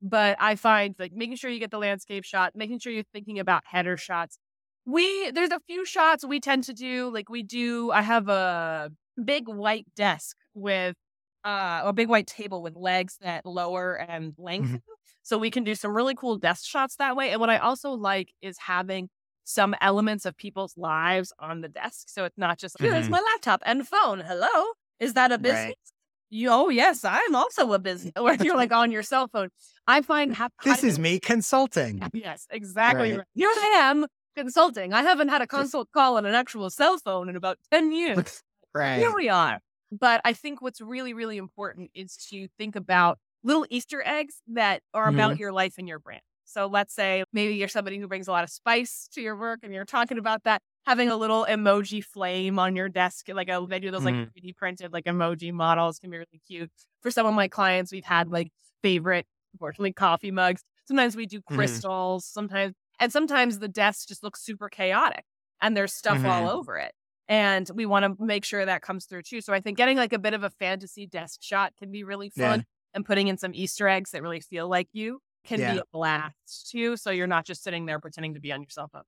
[0.00, 3.38] But I find like making sure you get the landscape shot, making sure you're thinking
[3.38, 4.38] about header shots.
[4.84, 7.10] We, there's a few shots we tend to do.
[7.12, 8.90] Like we do, I have a
[9.22, 10.94] big white desk with
[11.44, 14.76] uh, a big white table with legs that lower and lengthen.
[14.76, 14.92] Mm-hmm.
[15.22, 17.30] So we can do some really cool desk shots that way.
[17.30, 19.08] And what I also like is having
[19.48, 22.10] some elements of people's lives on the desk.
[22.10, 22.92] So it's not just, mm-hmm.
[22.92, 24.20] here's my laptop and phone.
[24.20, 24.72] Hello.
[25.00, 25.64] Is that a business?
[25.64, 25.78] Right.
[26.28, 28.12] You, oh, yes, I'm also a business.
[28.16, 29.48] Or you're like on your cell phone.
[29.86, 32.02] I find ha- this is me consulting.
[32.12, 33.16] Yes, exactly.
[33.16, 33.26] Right.
[33.34, 34.92] Here I am consulting.
[34.92, 38.42] I haven't had a consult call on an actual cell phone in about 10 years.
[38.74, 38.98] right.
[38.98, 39.60] Here we are.
[39.90, 44.82] But I think what's really, really important is to think about little Easter eggs that
[44.92, 45.18] are mm-hmm.
[45.18, 46.20] about your life and your brand.
[46.48, 49.60] So let's say maybe you're somebody who brings a lot of spice to your work
[49.62, 50.62] and you're talking about that.
[50.86, 54.20] Having a little emoji flame on your desk, like a, they do those mm-hmm.
[54.20, 56.70] like 3D printed like emoji models can be really cute.
[57.02, 58.48] For some of my clients, we've had like
[58.82, 60.62] favorite, unfortunately, coffee mugs.
[60.86, 61.54] Sometimes we do mm-hmm.
[61.54, 62.40] crystals, mm-hmm.
[62.40, 65.24] sometimes, and sometimes the desk just looks super chaotic
[65.60, 66.56] and there's stuff all mm-hmm.
[66.56, 66.92] over it.
[67.28, 69.42] And we want to make sure that comes through too.
[69.42, 72.30] So I think getting like a bit of a fantasy desk shot can be really
[72.30, 72.60] fun.
[72.60, 75.74] Yeah and putting in some Easter eggs that really feel like you can yeah.
[75.74, 76.96] be a blast too.
[76.96, 79.02] So you're not just sitting there pretending to be on your cell phone.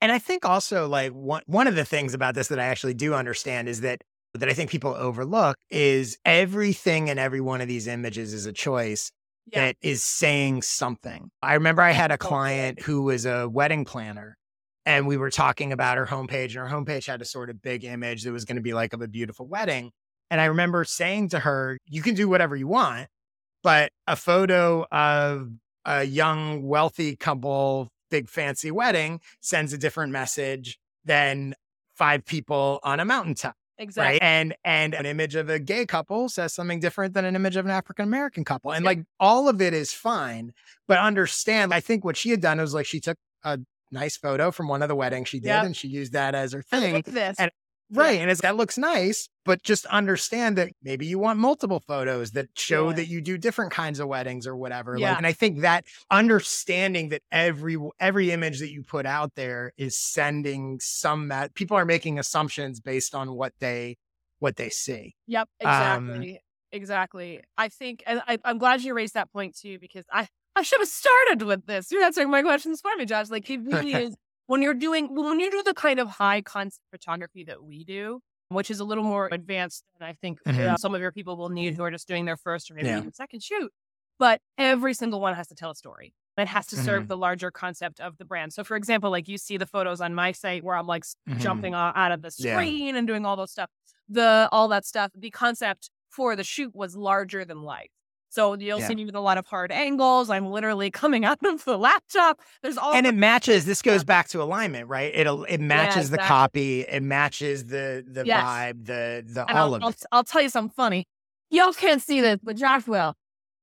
[0.00, 2.94] And I think also like one one of the things about this that I actually
[2.94, 4.02] do understand is that
[4.34, 8.52] that I think people overlook is everything in every one of these images is a
[8.52, 9.10] choice
[9.52, 9.66] yeah.
[9.66, 11.30] that is saying something.
[11.42, 14.36] I remember I had a client who was a wedding planner
[14.86, 17.84] and we were talking about her homepage and her homepage had a sort of big
[17.84, 19.90] image that was going to be like of a beautiful wedding.
[20.30, 23.08] And I remember saying to her, you can do whatever you want,
[23.62, 25.50] but a photo of
[25.84, 31.54] a young, wealthy couple, big fancy wedding sends a different message than
[31.96, 33.54] five people on a mountaintop.
[33.78, 34.14] Exactly.
[34.14, 34.22] Right?
[34.22, 37.64] And and an image of a gay couple says something different than an image of
[37.64, 38.72] an African American couple.
[38.72, 40.52] And like all of it is fine,
[40.88, 43.60] but understand, I think what she had done was like she took a
[43.92, 45.64] nice photo from one of the weddings she did yep.
[45.64, 47.02] and she used that as her thing.
[47.38, 47.50] And
[47.90, 48.16] Right.
[48.16, 48.22] Yeah.
[48.22, 52.48] And it's, that looks nice, but just understand that maybe you want multiple photos that
[52.54, 52.96] show yeah.
[52.96, 54.96] that you do different kinds of weddings or whatever.
[54.96, 55.10] Yeah.
[55.10, 59.72] Like, and I think that understanding that every, every image that you put out there
[59.78, 63.96] is sending some that people are making assumptions based on what they,
[64.38, 65.14] what they see.
[65.26, 65.48] Yep.
[65.60, 66.32] Exactly.
[66.32, 66.38] Um,
[66.72, 67.40] exactly.
[67.56, 70.80] I think, and I, I'm glad you raised that point too, because I, I should
[70.80, 71.90] have started with this.
[71.90, 73.30] You're answering my questions for me, Josh.
[73.30, 74.16] Like, it really is
[74.48, 78.20] when you're doing when you do the kind of high concept photography that we do,
[78.48, 80.74] which is a little more advanced than I think mm-hmm.
[80.74, 82.88] uh, some of your people will need who are just doing their first or maybe
[82.88, 82.98] yeah.
[82.98, 83.70] even second shoot.
[84.18, 86.12] But every single one has to tell a story.
[86.38, 87.08] It has to serve mm-hmm.
[87.08, 88.52] the larger concept of the brand.
[88.52, 91.38] So, for example, like you see the photos on my site where I'm like mm-hmm.
[91.40, 92.98] jumping out of the screen yeah.
[92.98, 93.70] and doing all those stuff.
[94.08, 95.10] The all that stuff.
[95.16, 97.90] The concept for the shoot was larger than life.
[98.30, 98.88] So you'll yeah.
[98.88, 100.30] see me with a lot of hard angles.
[100.30, 102.40] I'm literally coming out of the laptop.
[102.62, 103.64] There's all and it matches.
[103.64, 105.12] This goes back to alignment, right?
[105.14, 106.16] It'll it matches yeah, exactly.
[106.16, 106.80] the copy.
[106.82, 108.44] It matches the the yes.
[108.44, 108.86] vibe.
[108.86, 109.84] The the and all I'll, of it.
[109.84, 111.06] I'll, I'll tell you something funny.
[111.50, 113.14] Y'all can't see this, but Josh will.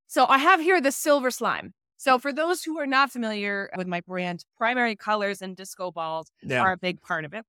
[0.07, 1.73] So I have here the silver slime.
[1.97, 6.29] So for those who are not familiar with my brand, primary colors and disco balls
[6.43, 6.61] yeah.
[6.61, 7.45] are a big part of it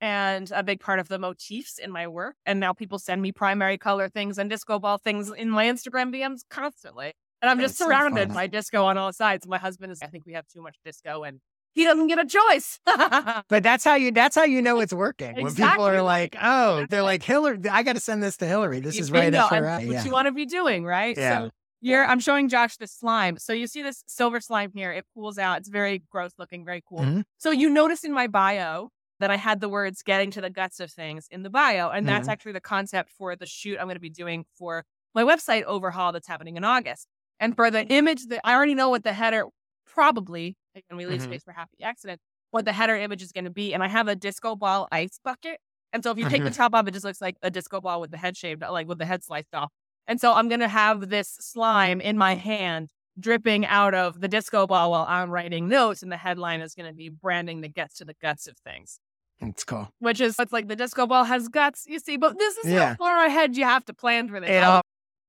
[0.00, 2.36] and a big part of the motifs in my work.
[2.44, 6.14] And now people send me primary color things and disco ball things in my Instagram
[6.14, 7.12] DMs constantly.
[7.42, 9.46] And I'm just surrounded so by disco on all sides.
[9.46, 11.40] My husband is, I think we have too much disco and
[11.74, 12.80] he doesn't get a choice.
[13.48, 15.36] but that's how you that's how you know it's working.
[15.36, 15.44] Exactly.
[15.44, 18.80] When people are like, oh, they're like, Hillary, I gotta send this to Hillary.
[18.80, 20.02] This you is right up her What yeah.
[20.02, 21.16] you want to be doing, right?
[21.16, 21.38] Yeah.
[21.38, 21.50] So
[21.82, 23.36] you're I'm showing Josh the slime.
[23.36, 24.90] So you see this silver slime here.
[24.90, 25.58] It pulls out.
[25.58, 27.00] It's very gross looking, very cool.
[27.00, 27.20] Mm-hmm.
[27.36, 28.88] So you notice in my bio,
[29.20, 31.90] that I had the words getting to the guts of things in the bio.
[31.90, 32.30] And that's mm-hmm.
[32.30, 36.12] actually the concept for the shoot I'm going to be doing for my website overhaul
[36.12, 37.06] that's happening in August.
[37.40, 39.46] And for the image that I already know what the header
[39.86, 41.30] probably, again, we leave mm-hmm.
[41.30, 43.72] space for happy accident, what the header image is going to be.
[43.72, 45.58] And I have a disco ball ice bucket.
[45.92, 46.44] And so if you take mm-hmm.
[46.44, 48.86] the top off, it just looks like a disco ball with the head shaved, like
[48.86, 49.70] with the head sliced off.
[50.06, 54.28] And so I'm going to have this slime in my hand dripping out of the
[54.28, 56.02] disco ball while I'm writing notes.
[56.02, 59.00] And the headline is going to be branding that gets to the guts of things.
[59.40, 59.88] It's cool.
[59.98, 62.90] Which is it's like the disco ball has guts, you see, but this is yeah.
[62.90, 64.48] how far ahead you have to plan for this.
[64.48, 64.82] It, all,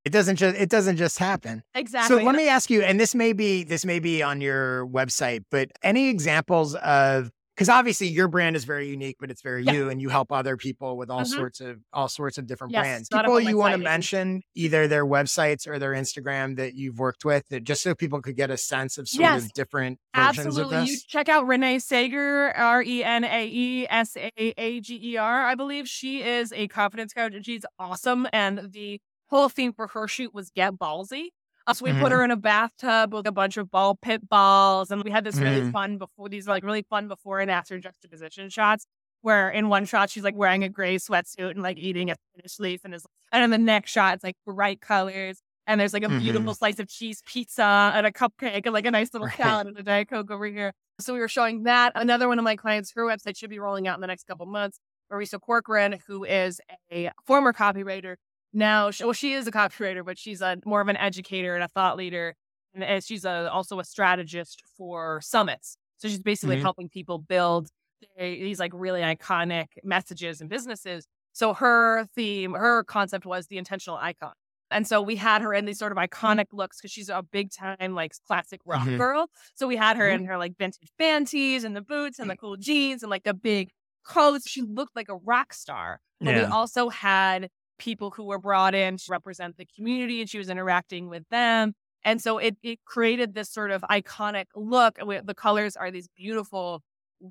[0.05, 1.63] it doesn't just it doesn't just happen.
[1.75, 2.19] Exactly.
[2.19, 5.43] So let me ask you, and this may be this may be on your website,
[5.51, 9.71] but any examples of because obviously your brand is very unique, but it's very yeah.
[9.71, 11.39] you, and you help other people with all mm-hmm.
[11.39, 13.09] sorts of all sorts of different yes, brands.
[13.09, 17.47] People you want to mention either their websites or their Instagram that you've worked with,
[17.49, 20.75] that just so people could get a sense of sort yes, of different versions absolutely.
[20.75, 20.91] of this.
[20.91, 25.17] You check out Renae Saager, R E N A E S A A G E
[25.17, 25.45] R.
[25.47, 28.27] I believe she is a confidence coach, and she's awesome.
[28.31, 31.29] And the whole theme for her shoot was get ballsy.
[31.73, 32.01] So we mm-hmm.
[32.01, 35.23] put her in a bathtub with a bunch of ball pit balls, and we had
[35.23, 35.71] this really mm-hmm.
[35.71, 38.85] fun before these like really fun before and after juxtaposition shots.
[39.21, 42.59] Where in one shot she's like wearing a gray sweatsuit and like eating a Spanish
[42.59, 46.03] leaf, and is and in the next shot it's like bright colors, and there's like
[46.03, 46.19] a mm-hmm.
[46.19, 49.77] beautiful slice of cheese pizza and a cupcake and like a nice little salad and
[49.77, 50.71] a diet coke over here.
[50.99, 51.91] So we were showing that.
[51.95, 54.45] Another one of my clients, her website should be rolling out in the next couple
[54.45, 54.79] months.
[55.11, 56.59] Marisa Corcoran, who is
[56.91, 58.15] a former copywriter,
[58.53, 61.67] now, well, she is a copywriter, but she's a more of an educator and a
[61.67, 62.35] thought leader,
[62.73, 65.77] and she's a, also a strategist for summits.
[65.97, 66.63] So she's basically mm-hmm.
[66.63, 67.69] helping people build
[68.17, 71.07] these like really iconic messages and businesses.
[71.33, 74.33] So her theme, her concept was the intentional icon.
[74.69, 77.51] And so we had her in these sort of iconic looks because she's a big
[77.51, 78.97] time like classic rock Mhm.
[78.97, 79.29] girl.
[79.55, 80.15] So we had her Mhm.
[80.15, 83.33] in her like vintage panties and the boots and the cool jeans and like the
[83.33, 83.71] big
[84.03, 84.43] clothes.
[84.45, 86.01] She looked like a rock star.
[86.19, 90.37] But we also had people who were brought in to represent the community and she
[90.37, 91.73] was interacting with them.
[92.03, 94.97] And so it, it created this sort of iconic look.
[94.97, 96.81] The colors are these beautiful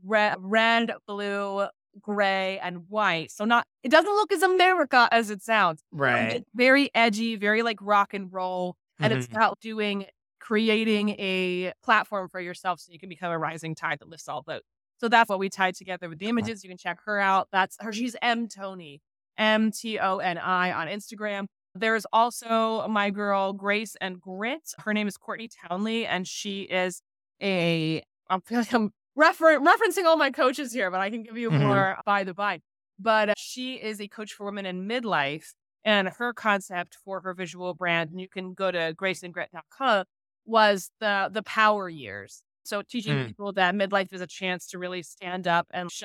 [0.04, 1.66] red, red, blue,
[2.00, 3.30] gray, and white.
[3.30, 5.82] So not it doesn't look as America as it sounds.
[5.92, 6.32] Right.
[6.36, 8.76] It's very edgy, very like rock and roll.
[8.98, 9.32] And it's Mhm.
[9.32, 10.06] about doing
[10.40, 14.42] creating a platform for yourself so you can become a rising tide that lifts all
[14.42, 14.66] boats.
[14.98, 16.62] So that's what we tied together with the images.
[16.62, 17.48] You can check her out.
[17.52, 17.92] That's her.
[17.92, 19.00] She's M Toni,
[19.38, 21.46] M T O N I on Instagram.
[21.74, 24.72] There's also my girl Grace and Grit.
[24.78, 27.02] Her name is Courtney Townley, and she is
[27.42, 28.02] a.
[28.30, 31.50] I'm feeling like I'm refer- referencing all my coaches here, but I can give you
[31.50, 31.60] Mhm.
[31.66, 32.60] more by the by.
[32.98, 35.52] But uh, she is a coach for women in midlife,
[35.84, 40.04] and her concept for her visual brand, and you can go to graceandgrit.com,
[40.46, 42.42] was the the power years.
[42.64, 43.26] So teaching Mm.
[43.28, 46.04] people that midlife is a chance to really stand up and sh-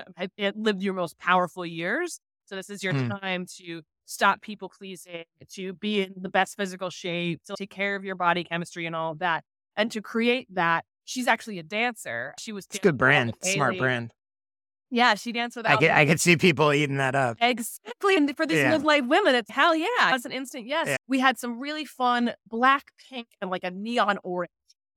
[0.56, 2.20] live your most powerful years.
[2.52, 3.22] So this is your Mm.
[3.22, 5.24] time to stop people pleasing,
[5.54, 8.94] to be in the best physical shape, to take care of your body chemistry and
[8.94, 9.46] all of that.
[9.78, 12.34] And to create that, she's actually a dancer.
[12.38, 13.36] She was It's a good brand.
[13.42, 14.12] Smart brand.
[14.90, 17.38] Yeah, she danced with I could, I could see people eating that up.
[17.40, 18.18] Exactly.
[18.18, 18.78] And for these Yeah.
[18.78, 20.14] midlife women, it's hell yeah.
[20.14, 20.88] It's an instant yes.
[20.90, 20.98] Yeah.
[21.08, 24.52] We had some really fun black, pink, and like a neon orange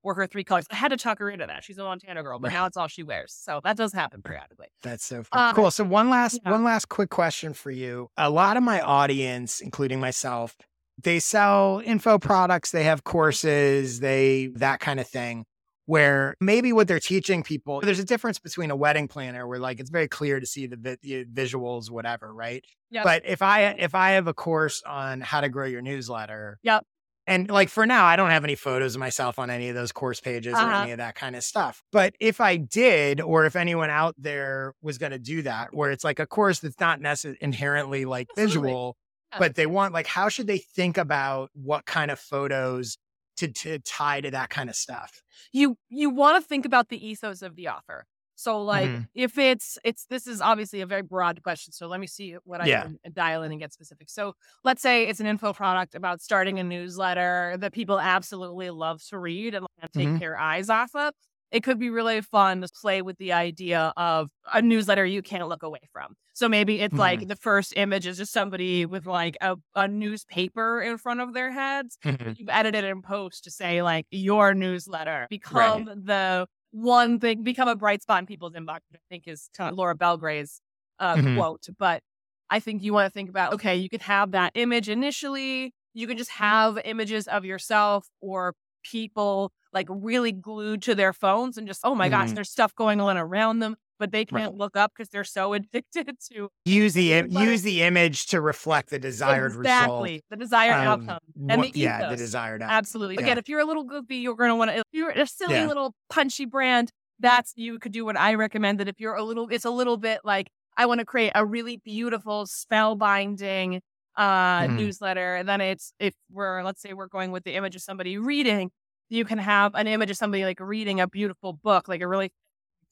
[0.04, 0.66] were her three colors.
[0.70, 1.64] I had to tuck her into that.
[1.64, 2.54] She's a Montana girl, but Right.
[2.54, 3.32] now it's all she wears.
[3.32, 4.68] So that does happen periodically.
[4.82, 5.28] That's so fun.
[5.32, 5.70] Uh, cool.
[5.70, 6.50] So one last yeah.
[6.50, 8.08] one last quick question for you.
[8.16, 10.56] A lot of my audience, including myself,
[11.02, 15.44] they sell info products, they have courses, they that kind of thing.
[15.86, 19.80] Where maybe what they're teaching people, there's a difference between a wedding planner where like
[19.80, 22.64] it's very clear to see the, vi- the visuals, whatever, right?
[22.90, 23.04] Yep.
[23.04, 26.86] But if I if I have a course on how to grow your newsletter, Yep.
[27.26, 29.92] And like for now, I don't have any photos of myself on any of those
[29.92, 30.82] course pages or Uh-huh.
[30.82, 31.82] any of that kind of stuff.
[31.92, 35.90] But if I did, or if anyone out there was going to do that, where
[35.90, 38.46] it's like a course that's not necessarily inherently like Absolutely.
[38.70, 38.96] visual,
[39.32, 39.38] Yeah.
[39.38, 42.98] but they want like, how should they think about what kind of photos
[43.38, 45.22] to, to tie to that kind of stuff?
[45.52, 48.06] You you want to think about the ethos of the offer.
[48.36, 49.08] So like Mhm.
[49.14, 51.72] if it's it's this is obviously a very broad question.
[51.72, 52.82] So let me see what I Yeah.
[52.82, 54.10] can dial in and get specific.
[54.10, 59.02] So let's say it's an info product about starting a newsletter that people absolutely love
[59.10, 60.18] to read and, and take Mhm.
[60.18, 61.14] their eyes off of.
[61.50, 65.48] It could be really fun to play with the idea of a newsletter you can't
[65.48, 66.14] look away from.
[66.32, 70.80] So maybe it's like the first image is just somebody with like a, a newspaper
[70.82, 72.34] in front of their heads Mhm.
[72.36, 77.76] you've edited in post to say like your newsletter become the one thing become a
[77.76, 80.60] bright spot in people's inbox i think is laura belgray's
[80.98, 81.36] uh, Mhm.
[81.36, 82.02] quote but
[82.50, 86.06] i think you want to think about okay you could have that image initially you
[86.08, 91.66] can just have images of yourself or people like really glued to their phones and
[91.68, 92.34] just oh my gosh Mhm.
[92.34, 96.16] there's stuff going on around them but they can't look up because they're so addicted
[96.32, 100.74] to Use the im- use the image to reflect the desired exactly the desired.
[100.86, 101.18] Um, outcome
[101.48, 102.76] and what- the yeah, the desired outcome.
[102.76, 103.14] Absolutely.
[103.16, 103.20] Yeah.
[103.22, 105.54] Again, if you're a little goofy, you're going to want to, if you're a silly
[105.54, 105.66] Yeah.
[105.66, 106.90] little punchy brand,
[107.20, 109.96] that's, you could do what I recommend that if you're a little, it's a little
[109.96, 113.80] bit like, I want to create a really beautiful spellbinding
[114.16, 114.76] uh, Mhm.
[114.76, 115.34] newsletter.
[115.36, 118.70] And then it's, if we're, let's say we're going with the image of somebody reading,
[119.10, 122.30] you can have an image of somebody like reading a beautiful book, like a really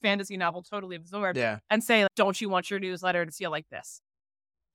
[0.02, 1.58] fantasy novel, totally absorbed, Yeah.
[1.70, 4.00] and say, don't you want your newsletter to feel like this?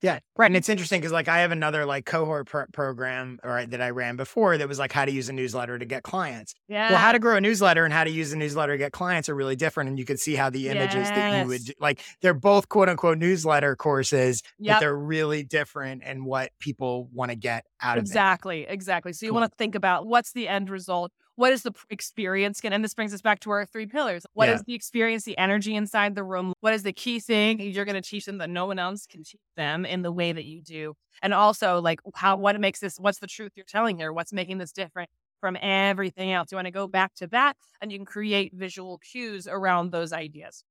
[0.04, 0.20] Yeah.
[0.38, 0.46] Right.
[0.46, 3.90] And it's interesting because like I have another like cohort pro- program or that I
[3.90, 6.54] ran before that was like how to use a newsletter to get clients.
[6.68, 6.92] Yeah.
[6.92, 9.28] Well, how to grow a newsletter and how to use a newsletter to get clients
[9.28, 9.90] are really different.
[9.90, 13.18] And you can see how the images that you would like they're both quote unquote
[13.18, 18.08] newsletter courses, but they're really different and what people want to get out of it.
[18.08, 19.14] Exactly, exactly.
[19.14, 19.42] So you Cool.
[19.42, 21.12] want to think about what's the end result?
[21.38, 22.60] What is the experience?
[22.64, 24.26] And this brings us back to our three pillars.
[24.34, 24.64] What is Yeah.
[24.66, 26.52] the experience, the energy inside the room?
[26.62, 29.24] What is the key thing you're going to teach them that no one else can
[29.24, 30.96] teach them in the way that you do?
[31.22, 34.12] And also, like, how, what makes this, what's the truth you're telling here?
[34.12, 36.52] What's making this different from everything else?
[36.52, 40.12] You want to go back to that and you can create visual cues around those
[40.14, 40.64] ideas.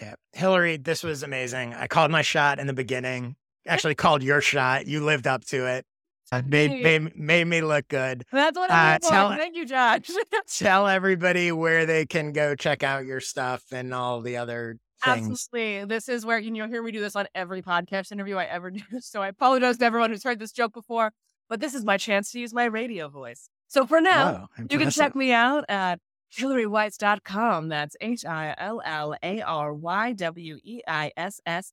[0.00, 0.14] Yeah.
[0.32, 1.72] Hillary, this was amazing.
[1.74, 4.88] I called my shot in the beginning, actually called your shot.
[4.88, 5.86] You lived up to it.
[6.32, 8.24] Uh, Made, made, made me look good.
[8.30, 9.08] That's what Uh, I'm for.
[9.10, 10.02] tell- Thank you, Josh.
[10.58, 15.28] Tell everybody where they can go check out your stuff and all the other things.
[15.28, 15.86] Absolutely.
[15.86, 18.70] This is where you know, hear me do this on every podcast interview I ever
[18.70, 18.80] do.
[19.00, 21.10] So I apologize to everyone who's heard this joke before,
[21.48, 23.48] but this is my chance to use my radio voice.
[23.66, 25.98] So for now, Wow, you can check me out at
[26.38, 27.68] HillaryWeiss.com.
[27.68, 31.72] That's H I L L A R Y W E I S S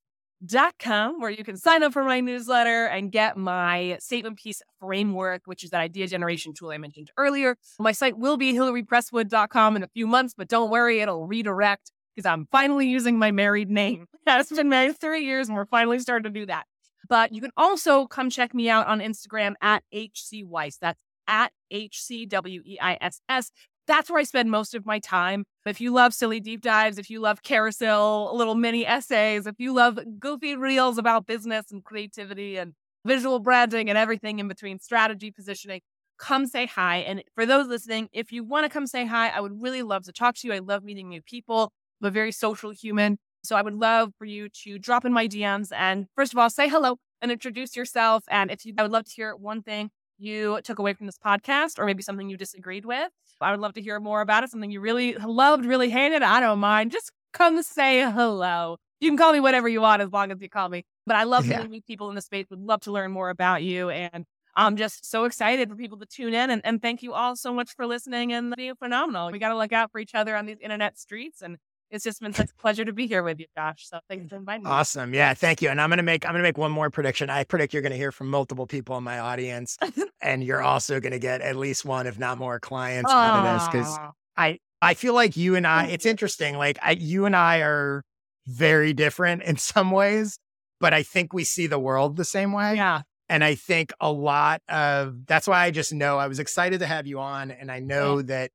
[0.78, 5.42] com, where you can sign up for my newsletter and get my statement piece framework,
[5.46, 7.56] which is that idea generation tool I mentioned earlier.
[7.78, 12.26] My site will be hillarypresswood.com in a few months, but don't worry, it'll redirect because
[12.26, 14.06] I'm finally using my married name.
[14.30, 16.66] It's been married three years and we're finally starting to do that.
[17.08, 20.76] But you can also come check me out on Instagram at HC Weiss.
[20.76, 23.52] That's at H C W E I S S
[23.88, 25.44] that's where I spend most of my time.
[25.66, 29.74] If you love silly deep dives, if you love carousel little mini essays, if you
[29.74, 32.74] love goofy reels about business and creativity and
[33.04, 35.80] visual branding and everything in between strategy positioning,
[36.18, 36.98] come say hi.
[36.98, 40.04] And for those listening, if you want to come say hi, I would really love
[40.04, 40.54] to talk to you.
[40.54, 41.72] I love meeting new people.
[42.00, 43.18] I'm a very social human.
[43.42, 46.50] So I would love for you to drop in my DMs and first of all,
[46.50, 48.24] say hello and introduce yourself.
[48.28, 51.18] And if you, I would love to hear one thing you took away from this
[51.18, 53.10] podcast or maybe something you disagreed with.
[53.40, 54.50] I would love to hear more about it.
[54.50, 56.22] Something you really loved, really hated.
[56.22, 56.90] I don't mind.
[56.90, 58.76] Just come say hello.
[59.00, 60.84] You can call me whatever you want as long as you call me.
[61.06, 61.62] But I love yeah.
[61.62, 62.46] meeting people in the space.
[62.50, 63.90] Would love to learn more about you.
[63.90, 64.24] And
[64.56, 66.50] I'm just so excited for people to tune in.
[66.50, 69.30] And, and thank you all so much for listening and being phenomenal.
[69.30, 71.42] We got to look out for each other on these internet streets.
[71.42, 71.58] And
[71.90, 73.88] it's just been such a pleasure to be here with you, Josh.
[73.88, 74.70] So thanks for inviting me.
[74.70, 75.14] Awesome.
[75.14, 75.68] Yeah, thank you.
[75.68, 77.30] And I'm gonna make I'm gonna make one more prediction.
[77.30, 79.78] I predict you're gonna hear from multiple people in my audience.
[80.20, 83.86] and you're also gonna get at least one, if not more, clients out of this.
[83.86, 83.98] Cause
[84.36, 86.56] I I feel like you and I, it's interesting.
[86.56, 88.04] Like I you and I are
[88.46, 90.38] very different in some ways,
[90.80, 92.76] but I think we see the world the same way.
[92.76, 93.02] Yeah.
[93.30, 96.86] And I think a lot of that's why I just know I was excited to
[96.86, 97.50] have you on.
[97.50, 98.24] And I know yeah.
[98.26, 98.50] that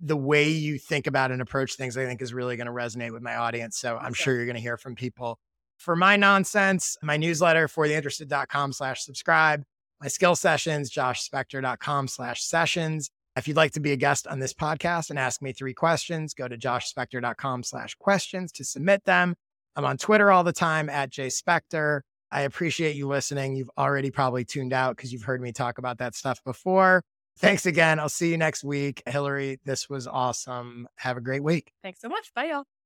[0.00, 3.12] the way you think about and approach things, I think is really going to resonate
[3.12, 3.78] with my audience.
[3.78, 5.38] So I'm sure you're going to hear from people.
[5.76, 9.62] For my nonsense, my newsletter fortheinterested.com slash subscribe,
[10.00, 13.10] my skill sessions, joshspector.com slash sessions.
[13.36, 16.34] If you'd like to be a guest on this podcast and ask me three questions,
[16.34, 19.36] go to joshspector.com slash questions to submit them.
[19.76, 22.00] I'm on Twitter all the time at jspector.
[22.32, 23.54] I appreciate you listening.
[23.54, 27.04] You've already probably tuned out because you've heard me talk about that stuff before.
[27.38, 27.98] Thanks again.
[28.00, 29.02] I'll see you next week.
[29.06, 30.88] Hillary, this was awesome.
[30.96, 31.72] Have a great week.
[31.82, 32.32] Thanks so much.
[32.34, 32.68] Bye, y'all.